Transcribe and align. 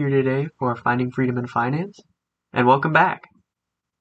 Here 0.00 0.08
today 0.08 0.48
for 0.58 0.74
Finding 0.76 1.10
Freedom 1.10 1.36
in 1.36 1.46
Finance, 1.46 2.00
and 2.54 2.66
welcome 2.66 2.90
back. 2.90 3.24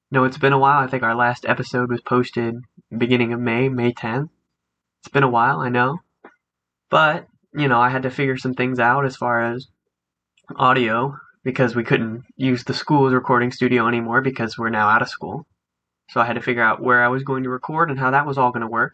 No, 0.09 0.23
it's 0.23 0.37
been 0.37 0.53
a 0.53 0.57
while. 0.57 0.79
I 0.79 0.87
think 0.87 1.03
our 1.03 1.13
last 1.13 1.45
episode 1.45 1.91
was 1.91 1.99
posted 1.99 2.55
beginning 2.97 3.33
of 3.33 3.41
May, 3.41 3.67
May 3.67 3.91
10th. 3.91 4.29
It's 5.01 5.11
been 5.11 5.23
a 5.23 5.29
while, 5.29 5.59
I 5.59 5.67
know. 5.67 5.97
But, 6.89 7.27
you 7.53 7.67
know, 7.67 7.81
I 7.81 7.89
had 7.89 8.03
to 8.03 8.09
figure 8.09 8.37
some 8.37 8.53
things 8.53 8.79
out 8.79 9.05
as 9.05 9.17
far 9.17 9.41
as 9.41 9.67
audio 10.55 11.17
because 11.43 11.75
we 11.75 11.83
couldn't 11.83 12.23
use 12.37 12.63
the 12.63 12.73
school's 12.73 13.11
recording 13.11 13.51
studio 13.51 13.85
anymore 13.85 14.21
because 14.21 14.57
we're 14.57 14.69
now 14.69 14.87
out 14.87 15.01
of 15.01 15.09
school. 15.09 15.47
So 16.11 16.21
I 16.21 16.25
had 16.25 16.35
to 16.35 16.41
figure 16.41 16.63
out 16.63 16.81
where 16.81 17.03
I 17.03 17.09
was 17.09 17.23
going 17.23 17.43
to 17.43 17.49
record 17.49 17.89
and 17.89 17.99
how 17.99 18.11
that 18.11 18.25
was 18.25 18.37
all 18.37 18.53
going 18.53 18.61
to 18.61 18.67
work. 18.67 18.93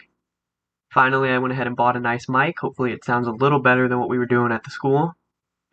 Finally, 0.92 1.30
I 1.30 1.38
went 1.38 1.52
ahead 1.52 1.68
and 1.68 1.76
bought 1.76 1.98
a 1.98 2.00
nice 2.00 2.28
mic. 2.28 2.58
Hopefully, 2.62 2.94
it 2.94 3.06
sounds 3.06 3.28
a 3.28 3.32
little 3.32 3.60
better 3.60 3.88
than 3.88 4.00
what 4.00 4.10
we 4.10 4.18
were 4.18 4.26
doing 4.26 4.52
at 4.52 4.64
the 4.64 4.72
school. 4.72 5.14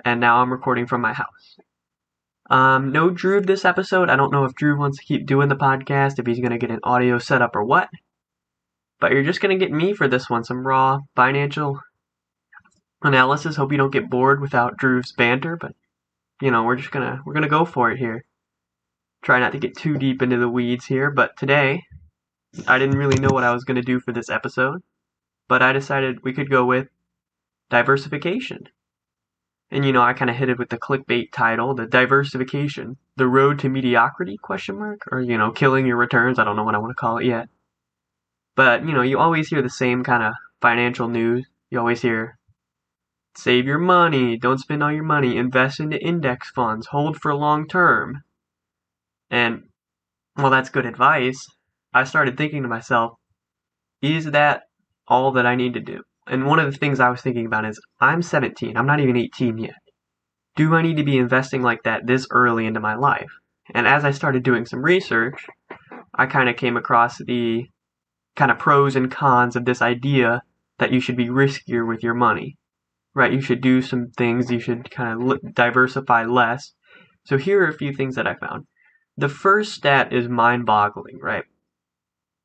And 0.05 0.21
now 0.21 0.43
I'm 0.43 0.53
recording 0.53 0.87
from 0.87 1.01
my 1.01 1.13
house. 1.13 1.59
Um, 2.51 2.93
no 2.93 3.11
Drew 3.11 3.41
this 3.41 3.65
episode. 3.65 4.11
I 4.11 4.17
don't 4.17 4.33
know 4.33 4.45
if 4.45 4.55
Drew 4.55 4.79
wants 4.79 4.99
to 4.99 5.05
keep 5.05 5.27
doing 5.27 5.49
the 5.49 5.57
podcast, 5.57 6.19
if 6.19 6.27
he's 6.27 6.41
going 6.41 6.51
to 6.51 6.59
get 6.59 6.71
an 6.71 6.81
audio 6.83 7.19
setup 7.19 7.57
or 7.57 7.65
what. 7.65 7.89
But 9.01 9.13
you're 9.13 9.23
just 9.23 9.41
going 9.41 9.59
to 9.59 9.65
get 9.65 9.73
me 9.73 9.95
for 9.95 10.09
this 10.09 10.29
one 10.29 10.45
some 10.45 10.67
raw 10.67 10.99
financial 11.17 11.81
analysis. 13.03 13.57
Hope 13.57 13.73
you 13.73 13.79
don't 13.79 13.93
get 13.93 14.11
bored 14.11 14.41
without 14.41 14.77
Drew's 14.77 15.13
banter, 15.13 15.57
but 15.57 15.73
you 16.41 16.51
know, 16.51 16.65
we're 16.65 16.77
just 16.77 16.91
going 16.91 17.07
to 17.07 17.23
we're 17.25 17.35
going 17.35 17.43
to 17.43 17.49
go 17.49 17.65
for 17.65 17.91
it 17.91 17.99
here. 17.99 18.25
Try 19.23 19.41
not 19.41 19.53
to 19.53 19.59
get 19.59 19.77
too 19.77 19.97
deep 19.97 20.21
into 20.23 20.37
the 20.37 20.49
weeds 20.49 20.87
here, 20.87 21.11
but 21.11 21.37
today 21.37 21.83
I 22.67 22.79
didn't 22.79 22.99
really 22.99 23.21
know 23.21 23.31
what 23.33 23.45
I 23.45 23.53
was 23.53 23.65
going 23.65 23.77
to 23.77 23.83
do 23.83 24.01
for 24.01 24.13
this 24.13 24.29
episode 24.29 24.83
but 25.53 25.63
I 25.63 25.73
decided 25.75 26.25
we 26.25 26.33
could 26.33 26.49
go 26.49 26.65
with 26.65 26.89
diversification. 27.69 28.69
And 29.73 29.87
you 29.87 29.93
know, 29.93 30.03
I 30.03 30.13
kind 30.13 30.31
of 30.31 30.37
hit 30.37 30.51
it 30.51 30.59
with 30.59 30.69
the 30.69 30.77
clickbait 30.77 31.33
title, 31.33 31.75
the 31.75 31.87
diversification, 31.87 32.99
the 33.17 33.27
road 33.27 33.59
to 33.61 33.71
mediocrity 33.71 34.37
question 34.37 34.79
mark 34.79 35.01
or 35.11 35.23
you 35.23 35.39
know, 35.39 35.51
killing 35.51 35.87
your 35.87 35.97
returns, 35.97 36.39
I 36.39 36.45
don't 36.45 36.57
know 36.57 36.65
what 36.65 36.75
I 36.75 36.79
want 36.79 36.91
to 36.91 36.95
call 36.95 37.17
it 37.17 37.25
yet. 37.25 37.49
But, 38.55 38.85
you 38.85 38.93
know, 38.93 39.01
you 39.01 39.19
always 39.19 39.49
hear 39.49 39.63
the 39.63 39.71
same 39.71 40.05
kind 40.05 40.23
of 40.23 40.35
financial 40.61 41.09
news. 41.09 41.47
You 41.71 41.79
always 41.79 42.03
hear 42.03 42.39
save 43.35 43.65
your 43.65 43.79
money, 43.79 44.37
don't 44.37 44.59
spend 44.59 44.83
all 44.83 44.93
your 44.93 45.05
money, 45.05 45.39
invest 45.39 45.81
into 45.81 45.99
index 45.99 46.51
funds, 46.51 46.89
hold 46.89 47.17
for 47.17 47.35
long 47.35 47.67
term. 47.67 48.23
And 49.31 49.69
well, 50.37 50.51
that's 50.51 50.69
good 50.69 50.85
advice. 50.85 51.47
I 51.95 52.05
started 52.05 52.37
thinking 52.37 52.63
to 52.63 52.69
myself, 52.69 53.15
is 54.03 54.27
that 54.33 54.65
all 55.09 55.33
that 55.33 55.47
I 55.47 55.55
need 55.55 55.73
to 55.75 55.81
do. 55.81 56.03
And 56.33 56.47
one 56.47 56.59
of 56.59 56.73
the 56.73 56.79
things 56.79 56.99
I 56.99 57.11
was 57.11 57.21
thinking 57.21 57.45
about 57.45 57.67
is 57.67 57.79
I'm 58.01 58.23
17, 58.23 58.75
I'm 58.75 58.87
not 58.87 59.01
even 59.01 59.19
18 59.19 59.59
yet. 59.59 59.75
Do 60.57 60.75
I 60.75 60.81
need 60.81 60.97
to 60.97 61.05
be 61.05 61.19
investing 61.19 61.61
like 61.61 61.83
that 61.83 62.07
this 62.07 62.27
early 62.31 62.65
into 62.65 62.81
my 62.81 62.95
life? 62.95 63.31
And 63.75 63.87
as 63.87 64.03
I 64.03 64.13
started 64.13 64.43
doing 64.43 64.65
some 64.65 64.83
research, 64.83 65.47
I 66.15 66.25
kind 66.25 66.49
of 66.49 66.57
came 66.57 66.79
across 66.79 67.19
the 67.19 67.67
kind 68.35 68.51
of 68.51 68.59
pros 68.59 68.97
and 68.97 69.11
cons 69.11 69.57
of 69.57 69.67
this 69.67 69.83
idea 69.83 70.41
that 70.79 70.91
you 70.91 71.01
should 71.01 71.19
be 71.19 71.29
riskier 71.29 71.87
with 71.87 72.03
your 72.03 72.15
money. 72.15 72.57
Right? 73.15 73.35
You 73.35 73.43
should 73.43 73.61
do 73.61 73.83
some 73.83 74.07
things, 74.17 74.51
you 74.51 74.59
should 74.59 74.91
kind 74.91 75.31
of 75.31 75.55
diversify 75.55 76.25
less. 76.25 76.73
So 77.27 77.37
here 77.37 77.63
are 77.63 77.69
a 77.69 77.77
few 77.77 77.93
things 77.93 78.15
that 78.15 78.27
I 78.27 78.37
found. 78.37 78.65
The 79.19 79.29
first 79.29 79.75
stat 79.75 80.15
is 80.15 80.31
mind 80.31 80.65
boggling, 80.65 81.19
right? 81.21 81.45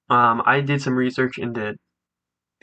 Um, 0.09 0.44
I 0.45 0.59
did 0.59 0.81
some 0.81 0.95
research 0.95 1.38
into 1.38 1.75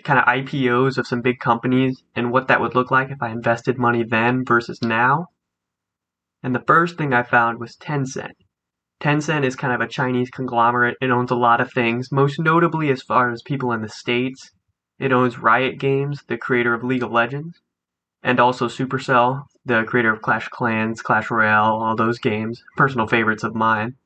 kind 0.03 0.19
of 0.19 0.25
IPOs 0.25 0.99
of 0.99 1.07
some 1.07 1.23
big 1.23 1.39
companies 1.39 2.03
and 2.15 2.33
what 2.33 2.49
that 2.49 2.61
would 2.61 2.75
look 2.75 2.91
like 2.91 3.11
if 3.11 3.23
I 3.23 3.31
invested 3.31 3.79
money 3.79 4.03
then 4.03 4.45
versus 4.45 4.81
now. 4.83 5.29
And 6.43 6.55
the 6.55 6.65
first 6.67 6.99
thing 6.99 7.13
I 7.13 7.23
found 7.23 7.59
was 7.59 7.77
Tencent. 7.77 8.35
Tencent 9.01 9.45
is 9.45 9.57
kind 9.57 9.73
of 9.73 9.81
a 9.81 9.89
Chinese 9.91 10.31
conglomerate. 10.31 10.97
It 11.01 11.11
owns 11.11 11.31
a 11.31 11.37
lot 11.37 11.61
of 11.61 11.73
things, 11.73 12.13
most 12.13 12.39
notably 12.39 12.91
as 12.91 13.03
far 13.03 13.31
as 13.31 13.43
people 13.43 13.73
in 13.73 13.83
the 13.83 13.89
States. 13.89 14.51
It 14.99 15.13
owns 15.13 15.39
Riot 15.39 15.79
Games, 15.79 16.23
the 16.29 16.39
creator 16.39 16.75
of 16.75 16.85
League 16.85 17.03
of 17.03 17.11
Legends, 17.11 17.61
and 18.23 18.41
also 18.41 18.69
Supercell, 18.69 19.45
the 19.65 19.85
creator 19.85 20.13
of 20.13 20.23
Clash 20.23 20.49
Clans, 20.49 21.03
Clash 21.03 21.31
Royale, 21.31 21.75
all 21.83 21.97
those 21.97 22.19
games, 22.19 22.63
personal 22.77 23.07
favorites 23.07 23.45
of 23.45 23.55
mine. 23.55 23.97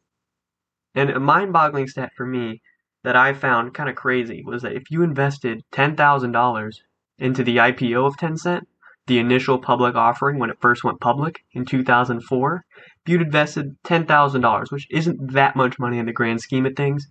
And 0.95 1.11
a 1.11 1.21
mind 1.21 1.53
boggling 1.53 1.87
stat 1.87 2.11
for 2.17 2.27
me 2.27 2.61
that 3.09 3.17
I 3.17 3.33
found 3.33 3.73
kind 3.73 3.89
of 3.89 3.97
crazy 3.97 4.43
was 4.45 4.61
that 4.61 4.75
if 4.75 4.91
you 4.91 5.03
invested 5.03 5.65
$10,000 5.73 6.75
into 7.19 7.43
the 7.43 7.57
IPO 7.57 8.07
of 8.07 8.19
Tencent, 8.19 8.67
the 9.07 9.19
initial 9.19 9.59
public 9.59 9.95
offering 9.95 10.39
when 10.39 10.51
it 10.51 10.61
first 10.61 10.85
went 10.85 11.01
public 11.01 11.43
in 11.55 11.65
2004, 11.65 12.65
if 12.77 13.11
you'd 13.11 13.23
invested 13.23 13.79
$10,000, 13.85 14.71
which 14.71 14.87
isn't 14.91 15.33
that 15.33 15.57
much 15.57 15.79
money 15.79 15.99
in 15.99 16.05
the 16.05 16.13
grand 16.13 16.43
scheme 16.43 16.67
of 16.67 16.77
things, 16.77 17.07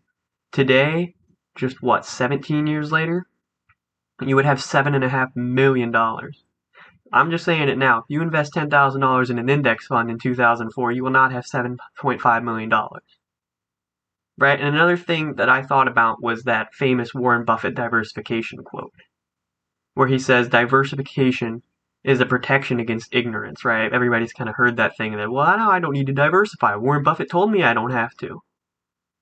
today, 0.51 1.15
just 1.55 1.81
what, 1.81 2.05
17 2.05 2.67
years 2.67 2.91
later, 2.91 3.25
you 4.21 4.35
would 4.35 4.45
have 4.45 4.59
$7.5 4.59 5.35
million. 5.35 5.91
I'm 7.11 7.31
just 7.31 7.43
saying 7.43 7.69
it 7.69 7.77
now. 7.79 7.97
If 7.97 8.05
you 8.09 8.21
invest 8.21 8.53
$10,000 8.53 9.29
in 9.31 9.39
an 9.39 9.49
index 9.49 9.87
fund 9.87 10.11
in 10.11 10.19
2004, 10.19 10.91
you 10.91 11.03
will 11.03 11.09
not 11.09 11.31
have 11.31 11.45
$7.5 11.45 12.43
million. 12.43 12.71
Right? 14.37 14.59
And 14.59 14.75
another 14.75 14.97
thing 14.97 15.35
that 15.35 15.49
I 15.49 15.63
thought 15.63 15.87
about 15.87 16.21
was 16.21 16.43
that 16.43 16.73
famous 16.73 17.13
Warren 17.13 17.43
Buffett 17.43 17.73
diversification 17.73 18.63
quote, 18.63 18.93
where 19.95 20.07
he 20.07 20.19
says 20.19 20.47
diversification 20.47 21.63
is 22.03 22.21
a 22.21 22.25
protection 22.25 22.79
against 22.79 23.13
ignorance, 23.13 23.65
right? 23.65 23.91
Everybody's 23.91 24.33
kind 24.33 24.49
of 24.49 24.55
heard 24.55 24.77
that 24.77 24.95
thing 24.95 25.17
that, 25.17 25.31
well, 25.31 25.45
I 25.45 25.57
know 25.57 25.71
I 25.71 25.79
don't 25.79 25.93
need 25.93 26.07
to 26.07 26.13
diversify. 26.13 26.75
Warren 26.75 27.03
Buffett 27.03 27.29
told 27.29 27.51
me 27.51 27.63
I 27.63 27.73
don't 27.73 27.91
have 27.91 28.15
to. 28.17 28.41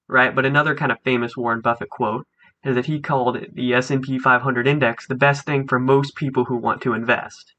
Right? 0.07 0.35
But 0.35 0.45
another 0.45 0.75
kind 0.75 0.91
of 0.91 0.99
famous 1.03 1.37
Warren 1.37 1.61
Buffett 1.61 1.89
quote 1.89 2.27
is 2.63 2.75
that 2.75 2.85
he 2.85 2.99
called 2.99 3.39
the 3.53 3.73
S&P 3.73 4.19
500 4.19 4.67
index 4.67 5.07
the 5.07 5.15
best 5.15 5.45
thing 5.45 5.67
for 5.67 5.79
most 5.79 6.15
people 6.15 6.45
who 6.45 6.57
want 6.57 6.81
to 6.81 6.93
invest 6.93 7.53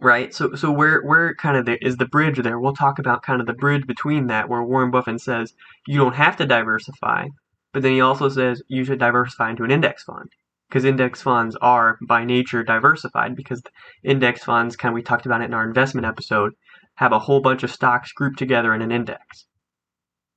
right? 0.00 0.32
So 0.34 0.54
so 0.54 0.70
where 0.70 1.02
where 1.02 1.34
kind 1.34 1.56
of 1.56 1.66
the, 1.66 1.84
is 1.84 1.96
the 1.96 2.06
bridge 2.06 2.38
there? 2.42 2.58
We'll 2.58 2.74
talk 2.74 2.98
about 2.98 3.22
kind 3.22 3.40
of 3.40 3.46
the 3.46 3.52
bridge 3.52 3.86
between 3.86 4.28
that, 4.28 4.48
where 4.48 4.62
Warren 4.62 4.90
Buffett 4.90 5.20
says 5.20 5.52
you 5.86 5.98
don't 5.98 6.14
have 6.14 6.36
to 6.36 6.46
diversify, 6.46 7.26
but 7.72 7.82
then 7.82 7.92
he 7.92 8.00
also 8.00 8.28
says 8.28 8.62
you 8.68 8.84
should 8.84 8.98
diversify 8.98 9.50
into 9.50 9.64
an 9.64 9.70
index 9.70 10.04
fund 10.04 10.28
because 10.68 10.84
index 10.84 11.20
funds 11.20 11.56
are 11.60 11.98
by 12.06 12.24
nature 12.24 12.62
diversified 12.62 13.34
because 13.34 13.62
index 14.04 14.44
funds, 14.44 14.76
kind 14.76 14.92
of 14.92 14.94
we 14.94 15.02
talked 15.02 15.26
about 15.26 15.40
it 15.40 15.46
in 15.46 15.54
our 15.54 15.66
investment 15.66 16.06
episode, 16.06 16.52
have 16.94 17.12
a 17.12 17.18
whole 17.18 17.40
bunch 17.40 17.62
of 17.62 17.72
stocks 17.72 18.12
grouped 18.12 18.38
together 18.38 18.72
in 18.72 18.82
an 18.82 18.92
index. 18.92 19.46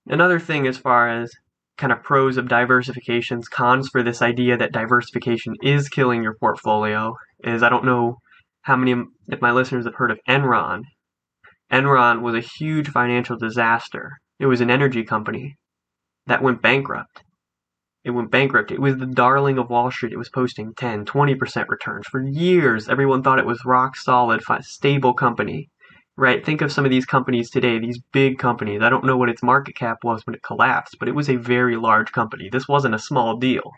Another 0.08 0.40
thing 0.40 0.66
as 0.66 0.78
far 0.78 1.08
as 1.08 1.32
kind 1.78 1.94
of 1.94 2.04
pros 2.04 2.38
of 2.38 2.46
diversifications, 2.46 3.50
cons 3.50 3.90
for 3.90 4.04
this 4.04 4.22
idea 4.22 4.58
that 4.58 4.72
diversification 4.72 5.54
is 5.62 5.90
killing 5.90 6.24
your 6.24 6.36
portfolio 6.36 7.14
is 7.44 7.64
I 7.64 7.70
don't 7.70 7.86
know 7.86 8.18
how 8.64 8.76
many 8.76 8.94
of 8.94 9.42
my 9.42 9.52
listeners 9.52 9.86
have 9.86 9.96
heard 9.96 10.12
of 10.12 10.20
Enron. 10.28 10.84
Enron 11.72 12.22
was 12.22 12.34
a 12.34 12.40
huge 12.40 12.90
financial 12.90 13.38
disaster. 13.38 14.14
It 14.40 14.46
was 14.46 14.62
an 14.62 14.70
energy 14.70 15.04
company 15.04 15.56
that 16.28 16.42
went 16.42 16.62
bankrupt. 16.62 17.24
It 18.04 18.12
went 18.12 18.32
bankrupt. 18.32 18.72
It 18.72 18.82
was 18.82 18.98
the 18.98 19.06
darling 19.06 19.58
of 19.58 19.70
Wall 19.70 19.92
Street. 19.92 20.14
It 20.14 20.18
was 20.18 20.30
posting 20.30 20.74
10, 20.76 21.06
20% 21.06 21.68
returns 21.68 22.06
for 22.08 22.22
years. 22.22 22.90
Everyone 22.90 23.22
thought 23.22 23.40
it 23.40 23.46
was 23.46 23.64
rock 23.66 23.96
solid, 23.96 24.42
stable 24.62 25.14
company. 25.14 25.70
Right? 26.16 26.46
Think 26.46 26.62
of 26.62 26.72
some 26.72 26.86
of 26.86 26.92
these 26.92 27.06
companies 27.06 27.50
today, 27.50 27.80
these 27.80 28.00
big 28.12 28.38
companies. 28.38 28.82
I 28.82 28.90
don't 28.90 29.06
know 29.06 29.18
what 29.18 29.30
its 29.30 29.42
market 29.42 29.76
cap 29.76 29.98
was 30.04 30.22
when 30.26 30.36
it 30.36 30.44
collapsed, 30.44 30.98
but 31.00 31.08
it 31.08 31.16
was 31.16 31.28
a 31.30 31.38
very 31.38 31.76
large 31.76 32.12
company. 32.12 32.50
This 32.52 32.68
wasn't 32.68 32.94
a 32.96 33.00
small 33.00 33.38
deal. 33.38 33.72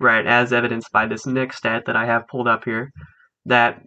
Right? 0.00 0.26
As 0.26 0.52
evidenced 0.52 0.90
by 0.92 1.06
this 1.06 1.26
next 1.26 1.58
stat 1.58 1.84
that 1.86 1.96
I 1.96 2.06
have 2.06 2.26
pulled 2.26 2.48
up 2.48 2.64
here, 2.64 2.90
that 3.44 3.82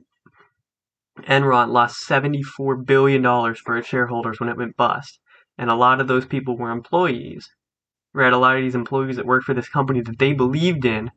Enron 1.26 1.70
lost 1.70 2.08
$74 2.08 2.86
billion 2.86 3.24
for 3.56 3.78
its 3.78 3.88
shareholders 3.88 4.40
when 4.40 4.50
it 4.50 4.58
went 4.58 4.78
bust. 4.78 5.20
And 5.58 5.70
a 5.70 5.76
lot 5.76 6.00
of 6.00 6.08
those 6.08 6.26
people 6.26 6.58
were 6.58 6.72
employees. 6.72 7.50
Right? 8.14 8.34
A 8.34 8.38
lot 8.38 8.58
of 8.58 8.62
these 8.62 8.76
employees 8.76 9.16
that 9.16 9.26
worked 9.26 9.46
for 9.46 9.54
this 9.54 9.70
company 9.70 10.02
that 10.02 10.20
they 10.20 10.34
believed 10.34 10.86
in 10.86 11.12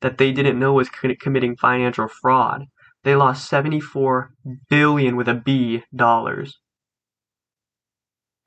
that 0.00 0.18
they 0.18 0.32
didn't 0.32 0.58
know 0.58 0.72
was 0.72 0.88
committing 0.88 1.56
financial 1.56 2.08
fraud. 2.08 2.66
They 3.04 3.14
lost 3.14 3.48
74 3.48 4.30
billion 4.68 5.16
with 5.16 5.28
a 5.28 5.34
B 5.34 5.84
dollars. 5.94 6.58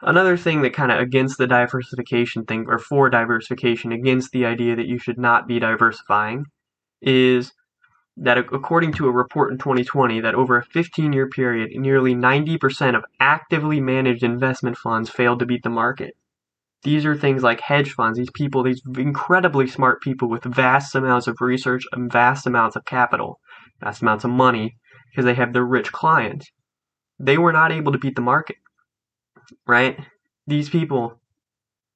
Another 0.02 0.36
thing 0.36 0.62
that 0.62 0.74
kind 0.74 0.92
of 0.92 1.00
against 1.00 1.38
the 1.38 1.46
diversification 1.46 2.46
thing, 2.46 2.66
or 2.68 2.80
for 2.80 3.10
diversification, 3.10 3.92
against 3.92 4.32
the 4.32 4.46
idea 4.46 4.76
that 4.76 4.88
you 4.88 4.98
should 4.98 5.20
not 5.20 5.48
be 5.48 5.60
diversifying, 5.60 6.46
is 7.02 7.52
that 8.18 8.38
according 8.38 8.92
to 8.94 9.08
a 9.08 9.12
report 9.12 9.52
in 9.52 9.58
2020 9.58 10.22
that 10.22 10.36
over 10.36 10.58
a 10.58 10.66
15-year 10.66 11.30
period 11.30 11.72
nearly 11.76 12.14
90% 12.14 12.96
of 12.96 13.06
actively 13.20 13.80
managed 13.80 14.24
investment 14.24 14.78
funds 14.78 15.10
failed 15.10 15.40
to 15.40 15.46
beat 15.46 15.64
the 15.64 15.70
market 15.70 16.16
these 16.84 17.06
are 17.06 17.16
things 17.16 17.44
like 17.44 17.62
hedge 17.62 17.92
funds 17.92 18.18
these 18.18 18.32
people 18.32 18.64
these 18.64 18.82
incredibly 18.98 19.68
smart 19.68 20.02
people 20.02 20.30
with 20.30 20.44
vast 20.44 20.94
amounts 20.96 21.28
of 21.28 21.38
research 21.40 21.84
and 21.94 22.12
vast 22.12 22.46
amounts 22.46 22.76
of 22.76 22.86
capital 22.86 23.40
vast 23.80 24.02
amounts 24.02 24.24
of 24.26 24.32
money 24.32 24.76
because 25.10 25.26
they 25.26 25.36
have 25.36 25.54
their 25.54 25.66
rich 25.66 25.92
clients 25.92 26.52
they 27.22 27.38
were 27.38 27.54
not 27.54 27.72
able 27.72 27.92
to 27.92 28.00
beat 28.00 28.16
the 28.16 28.22
market, 28.22 28.58
right? 29.68 30.00
These 30.48 30.70
people 30.70 31.21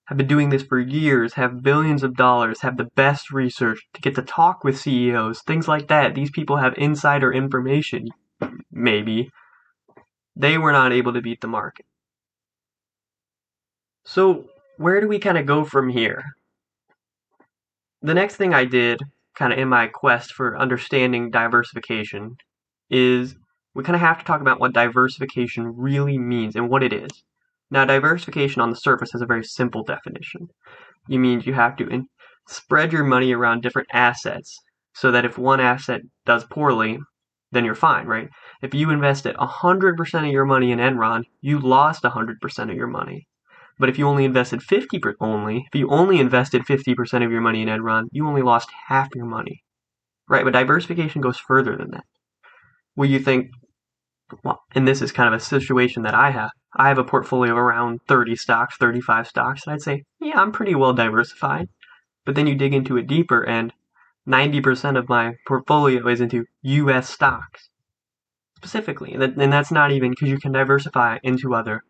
have 0.06 0.18
been 0.18 0.28
doing 0.28 0.50
this 0.50 0.64
for 0.64 0.80
years, 0.80 1.34
have 1.34 1.64
billions 1.64 2.04
of 2.04 2.16
dollars, 2.16 2.62
have 2.62 2.78
the 2.78 2.90
best 2.96 3.32
research 3.32 3.82
to 3.94 4.02
get 4.02 4.16
to 4.16 4.22
talk 4.22 4.64
with 4.64 4.80
CEOs, 4.80 5.42
things 5.42 5.68
like 5.68 5.88
that. 5.88 6.14
These 6.14 6.30
people 6.30 6.58
have 6.58 6.76
insider 6.78 7.34
information, 7.34 8.10
maybe. 8.72 9.32
They 10.36 10.58
were 10.58 10.72
not 10.72 10.94
able 10.94 11.14
to 11.14 11.22
beat 11.22 11.42
the 11.42 11.48
market. 11.48 11.86
So, 14.04 14.46
where 14.78 15.02
do 15.02 15.08
we 15.08 15.18
kind 15.18 15.38
of 15.38 15.48
go 15.48 15.64
from 15.64 15.90
here? 15.90 16.24
The 18.04 18.14
next 18.14 18.36
thing 18.36 18.54
I 18.54 18.66
did, 18.66 19.02
kind 19.36 19.52
of 19.52 19.58
in 19.58 19.68
my 19.68 19.88
quest 19.88 20.34
for 20.34 20.58
understanding 20.58 21.32
diversification, 21.32 22.38
is 22.92 23.36
we 23.74 23.84
kind 23.84 23.96
of 23.96 24.02
have 24.02 24.20
to 24.20 24.26
talk 24.26 24.42
about 24.42 24.60
what 24.60 24.74
diversification 24.74 25.76
really 25.76 26.20
means 26.20 26.56
and 26.56 26.70
what 26.70 26.84
it 26.84 26.94
is. 26.94 27.24
Now, 27.76 27.84
diversification 27.84 28.62
on 28.62 28.70
the 28.70 28.78
surface 28.78 29.12
has 29.12 29.22
a 29.22 29.26
very 29.26 29.44
simple 29.44 29.84
definition. 29.84 30.48
It 31.10 31.18
means 31.18 31.46
you 31.46 31.56
have 31.56 31.76
to 31.76 31.88
in- 31.90 32.08
spread 32.48 32.94
your 32.94 33.04
money 33.04 33.34
around 33.34 33.64
different 33.64 33.90
assets 33.92 34.58
so 34.94 35.12
that 35.12 35.26
if 35.26 35.38
one 35.38 35.60
asset 35.60 36.00
does 36.26 36.46
poorly, 36.46 37.00
then 37.52 37.66
you're 37.66 37.76
fine, 37.76 38.08
right? 38.08 38.30
If 38.62 38.74
you 38.74 38.92
invested 38.92 39.36
100% 39.36 40.26
of 40.26 40.32
your 40.32 40.46
money 40.46 40.72
in 40.72 40.80
Enron, 40.80 41.24
you 41.42 41.60
lost 41.60 42.06
100% 42.06 42.72
of 42.72 42.78
your 42.78 42.88
money. 42.88 43.28
But 43.78 43.90
if 43.90 44.00
you 44.00 44.08
only 44.08 44.24
invested 44.24 44.64
50 44.64 44.98
per- 45.00 45.16
only, 45.20 45.66
if 45.68 45.78
you 45.78 45.90
only 45.90 46.22
invested 46.22 46.66
50% 46.66 47.26
of 47.26 47.32
your 47.32 47.42
money 47.42 47.62
in 47.62 47.68
Enron, 47.68 48.04
you 48.14 48.26
only 48.26 48.42
lost 48.42 48.70
half 48.88 49.10
your 49.14 49.26
money. 49.26 49.64
Right? 50.30 50.46
But 50.46 50.54
diversification 50.54 51.20
goes 51.20 51.40
further 51.40 51.76
than 51.76 51.92
that. 51.92 52.06
Where 52.94 53.10
you 53.10 53.20
think, 53.20 53.50
well, 54.46 54.62
and 54.74 54.88
this 54.88 55.02
is 55.02 55.12
kind 55.12 55.28
of 55.28 55.38
a 55.38 55.44
situation 55.44 56.04
that 56.04 56.14
I 56.14 56.32
have. 56.32 56.52
I 56.76 56.90
have 56.90 56.98
a 56.98 57.04
portfolio 57.04 57.54
of 57.54 57.58
around 57.58 58.02
30 58.08 58.36
stocks, 58.36 58.76
35 58.78 59.28
stocks, 59.28 59.66
and 59.66 59.74
I'd 59.74 59.82
say, 59.82 60.04
yeah, 60.20 60.40
I'm 60.40 60.52
pretty 60.52 60.76
well 60.76 60.94
diversified. 60.94 61.70
But 62.26 62.36
then 62.36 62.48
you 62.48 62.56
dig 62.56 62.74
into 62.74 62.98
it 62.98 63.08
deeper, 63.08 63.44
and 63.44 63.72
90% 64.28 64.98
of 64.98 65.08
my 65.08 65.36
portfolio 65.48 66.08
is 66.08 66.20
into 66.20 66.46
US 66.64 67.10
stocks 67.10 67.70
specifically. 68.58 69.14
And 69.14 69.54
that's 69.54 69.72
not 69.72 69.92
even 69.92 70.10
because 70.12 70.30
you 70.30 70.40
can 70.40 70.52
diversify 70.52 71.20
into 71.24 71.54
other 71.54 71.82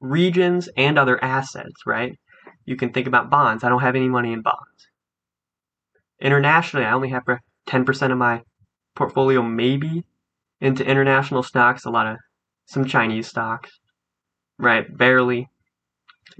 regions 0.00 0.68
and 0.76 0.98
other 0.98 1.22
assets, 1.24 1.86
right? 1.86 2.18
You 2.66 2.76
can 2.76 2.92
think 2.92 3.06
about 3.06 3.30
bonds. 3.30 3.64
I 3.64 3.68
don't 3.68 3.80
have 3.80 3.96
any 3.96 4.08
money 4.08 4.32
in 4.32 4.42
bonds. 4.42 4.88
Internationally, 6.20 6.84
I 6.84 6.92
only 6.92 7.08
have 7.08 7.24
10% 7.66 8.12
of 8.12 8.18
my 8.18 8.42
portfolio 8.94 9.42
maybe 9.42 10.04
into 10.60 10.84
international 10.84 11.42
stocks, 11.42 11.86
a 11.86 11.90
lot 11.90 12.06
of 12.06 12.18
some 12.66 12.84
Chinese 12.84 13.26
stocks, 13.26 13.79
right? 14.60 14.96
Barely, 14.96 15.48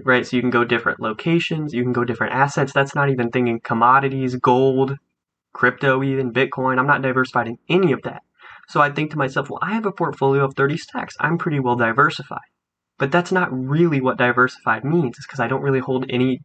right? 0.03 0.25
So 0.25 0.35
you 0.35 0.41
can 0.41 0.51
go 0.51 0.63
different 0.63 0.99
locations, 0.99 1.73
you 1.73 1.83
can 1.83 1.93
go 1.93 2.03
different 2.03 2.33
assets. 2.33 2.73
That's 2.73 2.95
not 2.95 3.09
even 3.09 3.29
thinking 3.31 3.59
commodities, 3.59 4.35
gold, 4.35 4.97
crypto, 5.53 6.03
even 6.03 6.31
Bitcoin. 6.31 6.79
I'm 6.79 6.87
not 6.87 7.01
diversified 7.01 7.47
in 7.47 7.57
any 7.69 7.91
of 7.91 8.01
that. 8.03 8.21
So 8.67 8.79
I 8.79 8.89
think 8.89 9.11
to 9.11 9.17
myself, 9.17 9.49
well, 9.49 9.59
I 9.61 9.73
have 9.73 9.85
a 9.85 9.91
portfolio 9.91 10.45
of 10.45 10.53
30 10.55 10.77
stocks. 10.77 11.15
I'm 11.19 11.37
pretty 11.37 11.59
well 11.59 11.75
diversified. 11.75 12.39
But 12.97 13.11
that's 13.11 13.31
not 13.31 13.49
really 13.51 13.99
what 13.99 14.17
diversified 14.17 14.85
means, 14.85 15.17
is 15.17 15.25
because 15.25 15.39
I 15.39 15.47
don't 15.47 15.63
really 15.63 15.79
hold 15.79 16.05
any 16.09 16.41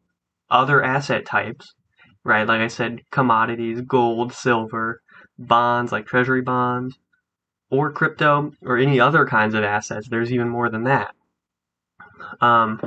other 0.50 0.82
asset 0.82 1.26
types, 1.26 1.75
right? 2.25 2.46
Like 2.46 2.61
I 2.61 2.69
said, 2.69 3.02
commodities, 3.11 3.82
gold, 3.82 4.32
silver, 4.32 5.02
bonds 5.38 5.93
like 5.93 6.06
treasury 6.06 6.40
bonds, 6.40 6.96
or 7.70 7.93
crypto, 7.93 8.52
or 8.62 8.78
any 8.78 8.99
other 8.99 9.26
kinds 9.26 9.55
of 9.55 9.64
assets. 9.64 10.08
There's 10.08 10.32
even 10.32 10.49
more 10.49 10.70
than 10.70 10.84
that. 10.84 11.16
Um, 12.41 12.81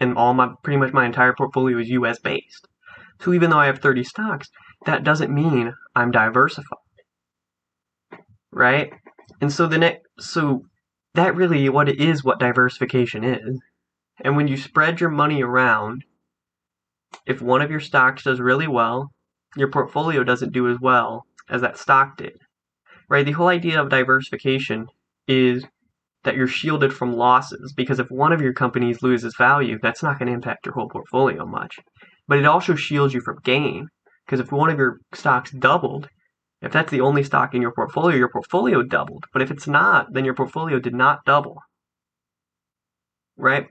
and 0.00 0.16
all 0.16 0.34
my 0.34 0.52
pretty 0.62 0.78
much 0.78 0.92
my 0.92 1.06
entire 1.06 1.32
portfolio 1.32 1.78
is 1.78 1.88
U.S. 1.88 2.18
based. 2.18 2.66
So 3.20 3.32
even 3.32 3.50
though 3.50 3.58
I 3.58 3.66
have 3.66 3.80
30 3.80 4.04
stocks, 4.04 4.48
that 4.86 5.04
doesn't 5.04 5.34
mean 5.34 5.72
I'm 5.94 6.10
diversified, 6.10 6.78
right? 8.52 8.92
And 9.40 9.52
so 9.52 9.66
the 9.66 9.78
next, 9.78 10.02
so 10.20 10.62
that 11.14 11.34
really 11.34 11.68
what 11.68 11.88
it 11.88 12.00
is 12.00 12.22
what 12.22 12.38
diversification 12.38 13.24
is. 13.24 13.60
And 14.20 14.36
when 14.36 14.48
you 14.48 14.56
spread 14.56 15.00
your 15.00 15.10
money 15.10 15.42
around, 15.42 16.04
if 17.26 17.40
one 17.40 17.62
of 17.62 17.70
your 17.70 17.80
stocks 17.80 18.24
does 18.24 18.40
really 18.40 18.68
well, 18.68 19.10
your 19.56 19.70
portfolio 19.70 20.24
doesn't 20.24 20.52
do 20.52 20.68
as 20.68 20.78
well 20.80 21.24
as 21.48 21.60
that 21.62 21.78
stock 21.78 22.16
did. 22.16 22.38
Right? 23.08 23.24
The 23.24 23.32
whole 23.32 23.48
idea 23.48 23.80
of 23.80 23.88
diversification 23.88 24.86
is 25.26 25.64
that 26.28 26.36
you're 26.36 26.46
shielded 26.46 26.92
from 26.92 27.16
losses 27.16 27.72
because 27.74 27.98
if 27.98 28.10
one 28.10 28.34
of 28.34 28.42
your 28.42 28.52
companies 28.52 29.02
loses 29.02 29.34
value, 29.34 29.78
that's 29.80 30.02
not 30.02 30.18
going 30.18 30.26
to 30.26 30.34
impact 30.34 30.66
your 30.66 30.74
whole 30.74 30.90
portfolio 30.90 31.46
much. 31.46 31.78
But 32.26 32.38
it 32.38 32.44
also 32.44 32.74
shields 32.74 33.14
you 33.14 33.22
from 33.22 33.38
gain 33.42 33.88
because 34.26 34.40
if 34.40 34.52
one 34.52 34.68
of 34.68 34.76
your 34.76 34.98
stocks 35.14 35.50
doubled, 35.50 36.10
if 36.60 36.70
that's 36.70 36.90
the 36.90 37.00
only 37.00 37.24
stock 37.24 37.54
in 37.54 37.62
your 37.62 37.72
portfolio, 37.72 38.14
your 38.14 38.28
portfolio 38.28 38.82
doubled. 38.82 39.24
But 39.32 39.40
if 39.40 39.50
it's 39.50 39.66
not, 39.66 40.12
then 40.12 40.26
your 40.26 40.34
portfolio 40.34 40.78
did 40.78 40.94
not 40.94 41.20
double. 41.24 41.62
Right? 43.38 43.68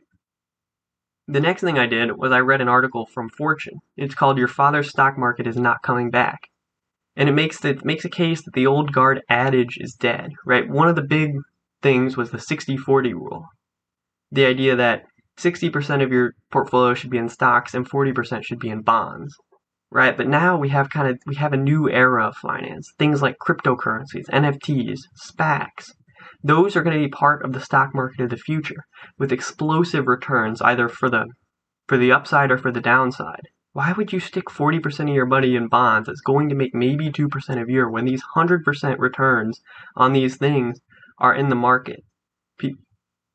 The 1.28 1.40
next 1.40 1.62
thing 1.62 1.78
I 1.78 1.86
did 1.86 2.18
was 2.18 2.32
I 2.32 2.40
read 2.40 2.62
an 2.62 2.70
article 2.70 3.06
from 3.06 3.30
Fortune. 3.30 3.82
It's 3.98 4.16
called 4.16 4.40
Your 4.40 4.48
Father's 4.48 4.90
Stock 4.90 5.16
Market 5.16 5.46
is 5.46 5.58
Not 5.58 5.84
Coming 5.84 6.10
Back. 6.10 6.40
And 7.16 7.30
it 7.30 7.34
makes 7.34 7.60
the, 7.60 7.80
makes 7.84 8.04
a 8.04 8.10
case 8.10 8.42
that 8.46 8.56
the 8.56 8.66
old 8.66 8.94
guard 8.94 9.22
adage 9.30 9.78
is 9.80 9.94
dead, 9.94 10.32
right? 10.44 10.68
One 10.68 10.88
of 10.88 10.96
the 10.96 11.04
big 11.04 11.36
things 11.82 12.18
was 12.18 12.32
the 12.32 12.38
60-40 12.38 13.14
rule. 13.14 13.46
The 14.32 14.46
idea 14.46 14.76
that 14.76 15.04
60% 15.40 16.04
of 16.04 16.12
your 16.12 16.34
portfolio 16.52 16.94
should 16.94 17.10
be 17.10 17.18
in 17.18 17.30
stocks 17.30 17.74
and 17.74 17.90
40% 17.90 18.44
should 18.44 18.60
be 18.60 18.70
in 18.70 18.82
bonds 18.82 19.36
right? 19.92 20.18
But 20.18 20.28
now 20.28 20.58
we 20.58 20.70
have 20.70 20.90
kind 20.90 21.08
of 21.08 21.20
we 21.26 21.36
have 21.36 21.54
a 21.54 21.58
new 21.58 21.90
era 21.90 22.28
of 22.28 22.36
finance. 22.36 22.92
Things 22.98 23.22
like 23.22 23.38
cryptocurrencies, 23.46 24.30
NFTs, 24.32 25.00
SPACs. 25.16 25.92
Those 26.44 26.76
are 26.76 26.84
going 26.84 26.98
to 26.98 27.06
be 27.06 27.10
part 27.10 27.44
of 27.44 27.54
the 27.54 27.62
stock 27.62 27.96
market 27.96 28.22
of 28.22 28.30
the 28.30 28.38
future 28.38 28.84
with 29.18 29.32
explosive 29.32 30.08
returns 30.08 30.62
either 30.62 30.90
for 30.90 31.10
the 31.10 31.26
for 31.88 31.98
the 31.98 32.12
upside 32.12 32.52
or 32.52 32.58
for 32.58 32.72
the 32.72 32.82
downside. 32.82 33.48
Why 33.74 33.94
would 33.94 34.12
you 34.12 34.20
stick 34.20 34.46
40% 34.46 35.02
of 35.02 35.16
your 35.16 35.28
money 35.28 35.56
in 35.56 35.68
bonds 35.68 36.08
that's 36.08 36.22
going 36.22 36.50
to 36.50 36.56
make 36.56 36.74
maybe 36.74 37.12
2% 37.12 37.30
a 37.50 37.72
year 37.72 37.88
when 37.88 38.06
these 38.06 38.24
100% 38.36 38.98
returns 38.98 39.62
on 39.96 40.14
these 40.14 40.36
things 40.36 40.80
are 41.18 41.34
in 41.34 41.50
the 41.50 41.56
market? 41.56 42.04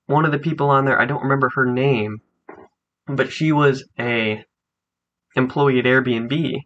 one 0.06 0.24
of 0.24 0.32
the 0.32 0.38
people 0.38 0.68
on 0.70 0.84
there, 0.84 1.00
I 1.00 1.06
don't 1.06 1.22
remember 1.22 1.50
her 1.54 1.66
name, 1.66 2.18
but 3.06 3.32
she 3.32 3.52
was 3.52 3.84
a 3.98 4.44
employee 5.34 5.78
at 5.78 5.84
Airbnb 5.84 6.56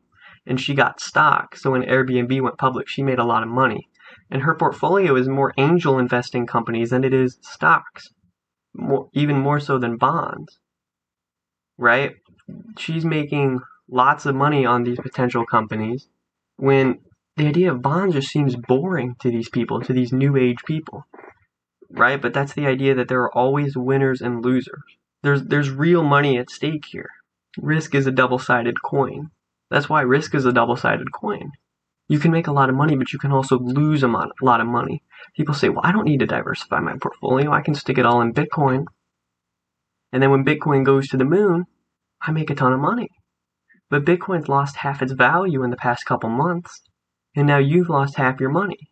and 0.46 0.61
she 0.61 0.75
got 0.75 1.00
stock. 1.00 1.56
So 1.56 1.70
when 1.73 1.82
Airbnb 1.82 2.40
went 2.40 2.58
public, 2.58 2.88
she 2.88 3.02
made 3.02 3.18
a 3.18 3.25
lot 3.25 3.42
of 3.42 3.49
money. 3.49 3.88
And 4.30 4.42
her 4.42 4.54
portfolio 4.54 5.14
is 5.16 5.28
more 5.28 5.52
angel 5.56 5.99
investing 5.99 6.46
companies 6.46 6.90
than 6.90 7.04
it 7.04 7.14
is 7.14 7.38
stocks, 7.42 8.08
more, 8.75 9.08
even 9.12 9.38
more 9.38 9.61
so 9.61 9.78
than 9.78 9.96
bonds. 9.96 10.58
Right? 11.78 12.12
She's 12.78 13.04
making 13.04 13.61
lots 13.88 14.26
of 14.26 14.35
money 14.35 14.64
on 14.64 14.82
these 14.82 14.99
potential 14.99 15.44
companies 15.44 16.08
when 16.56 16.99
the 17.36 17.46
idea 17.46 17.70
of 17.70 17.82
bonds 17.82 18.14
just 18.14 18.28
seems 18.28 18.56
boring 18.56 19.16
to 19.20 19.30
these 19.30 19.48
people, 19.48 19.80
to 19.82 19.92
these 19.92 20.12
new 20.12 20.36
age 20.36 20.58
people. 20.66 21.04
Right? 21.90 22.20
But 22.20 22.34
that's 22.34 22.54
the 22.54 22.66
idea 22.66 22.94
that 22.94 23.08
there 23.08 23.22
are 23.22 23.36
always 23.36 23.76
winners 23.76 24.20
and 24.20 24.44
losers. 24.44 24.82
There's 25.22 25.42
there's 25.44 25.70
real 25.70 26.02
money 26.02 26.38
at 26.38 26.50
stake 26.50 26.84
here. 26.86 27.10
Risk 27.58 27.94
is 27.94 28.06
a 28.06 28.12
double-sided 28.12 28.82
coin. 28.82 29.30
That's 29.70 29.88
why 29.88 30.02
risk 30.02 30.34
is 30.34 30.44
a 30.44 30.52
double-sided 30.52 31.12
coin. 31.12 31.52
You 32.08 32.18
can 32.18 32.30
make 32.30 32.46
a 32.46 32.52
lot 32.52 32.68
of 32.68 32.76
money, 32.76 32.96
but 32.96 33.12
you 33.12 33.18
can 33.18 33.32
also 33.32 33.58
lose 33.58 34.02
a 34.02 34.08
lot 34.08 34.60
of 34.60 34.66
money. 34.66 35.02
People 35.36 35.54
say, 35.54 35.68
well, 35.68 35.80
I 35.82 35.90
don't 35.90 36.04
need 36.04 36.20
to 36.20 36.26
diversify 36.26 36.80
my 36.80 36.96
portfolio. 37.00 37.50
I 37.50 37.62
can 37.62 37.74
stick 37.74 37.98
it 37.98 38.06
all 38.06 38.20
in 38.20 38.32
Bitcoin. 38.32 38.84
And 40.12 40.22
then 40.22 40.30
when 40.30 40.44
Bitcoin 40.44 40.84
goes 40.84 41.08
to 41.08 41.16
the 41.16 41.24
moon, 41.24 41.64
I 42.22 42.30
make 42.30 42.50
a 42.50 42.54
ton 42.54 42.72
of 42.72 42.80
money. 42.80 43.10
But 43.90 44.04
Bitcoin's 44.04 44.48
lost 44.48 44.76
half 44.76 45.02
its 45.02 45.12
value 45.12 45.64
in 45.64 45.70
the 45.70 45.76
past 45.76 46.06
couple 46.06 46.30
months, 46.30 46.82
and 47.36 47.46
now 47.46 47.58
you've 47.58 47.88
lost 47.88 48.16
half 48.16 48.40
your 48.40 48.50
money. 48.50 48.90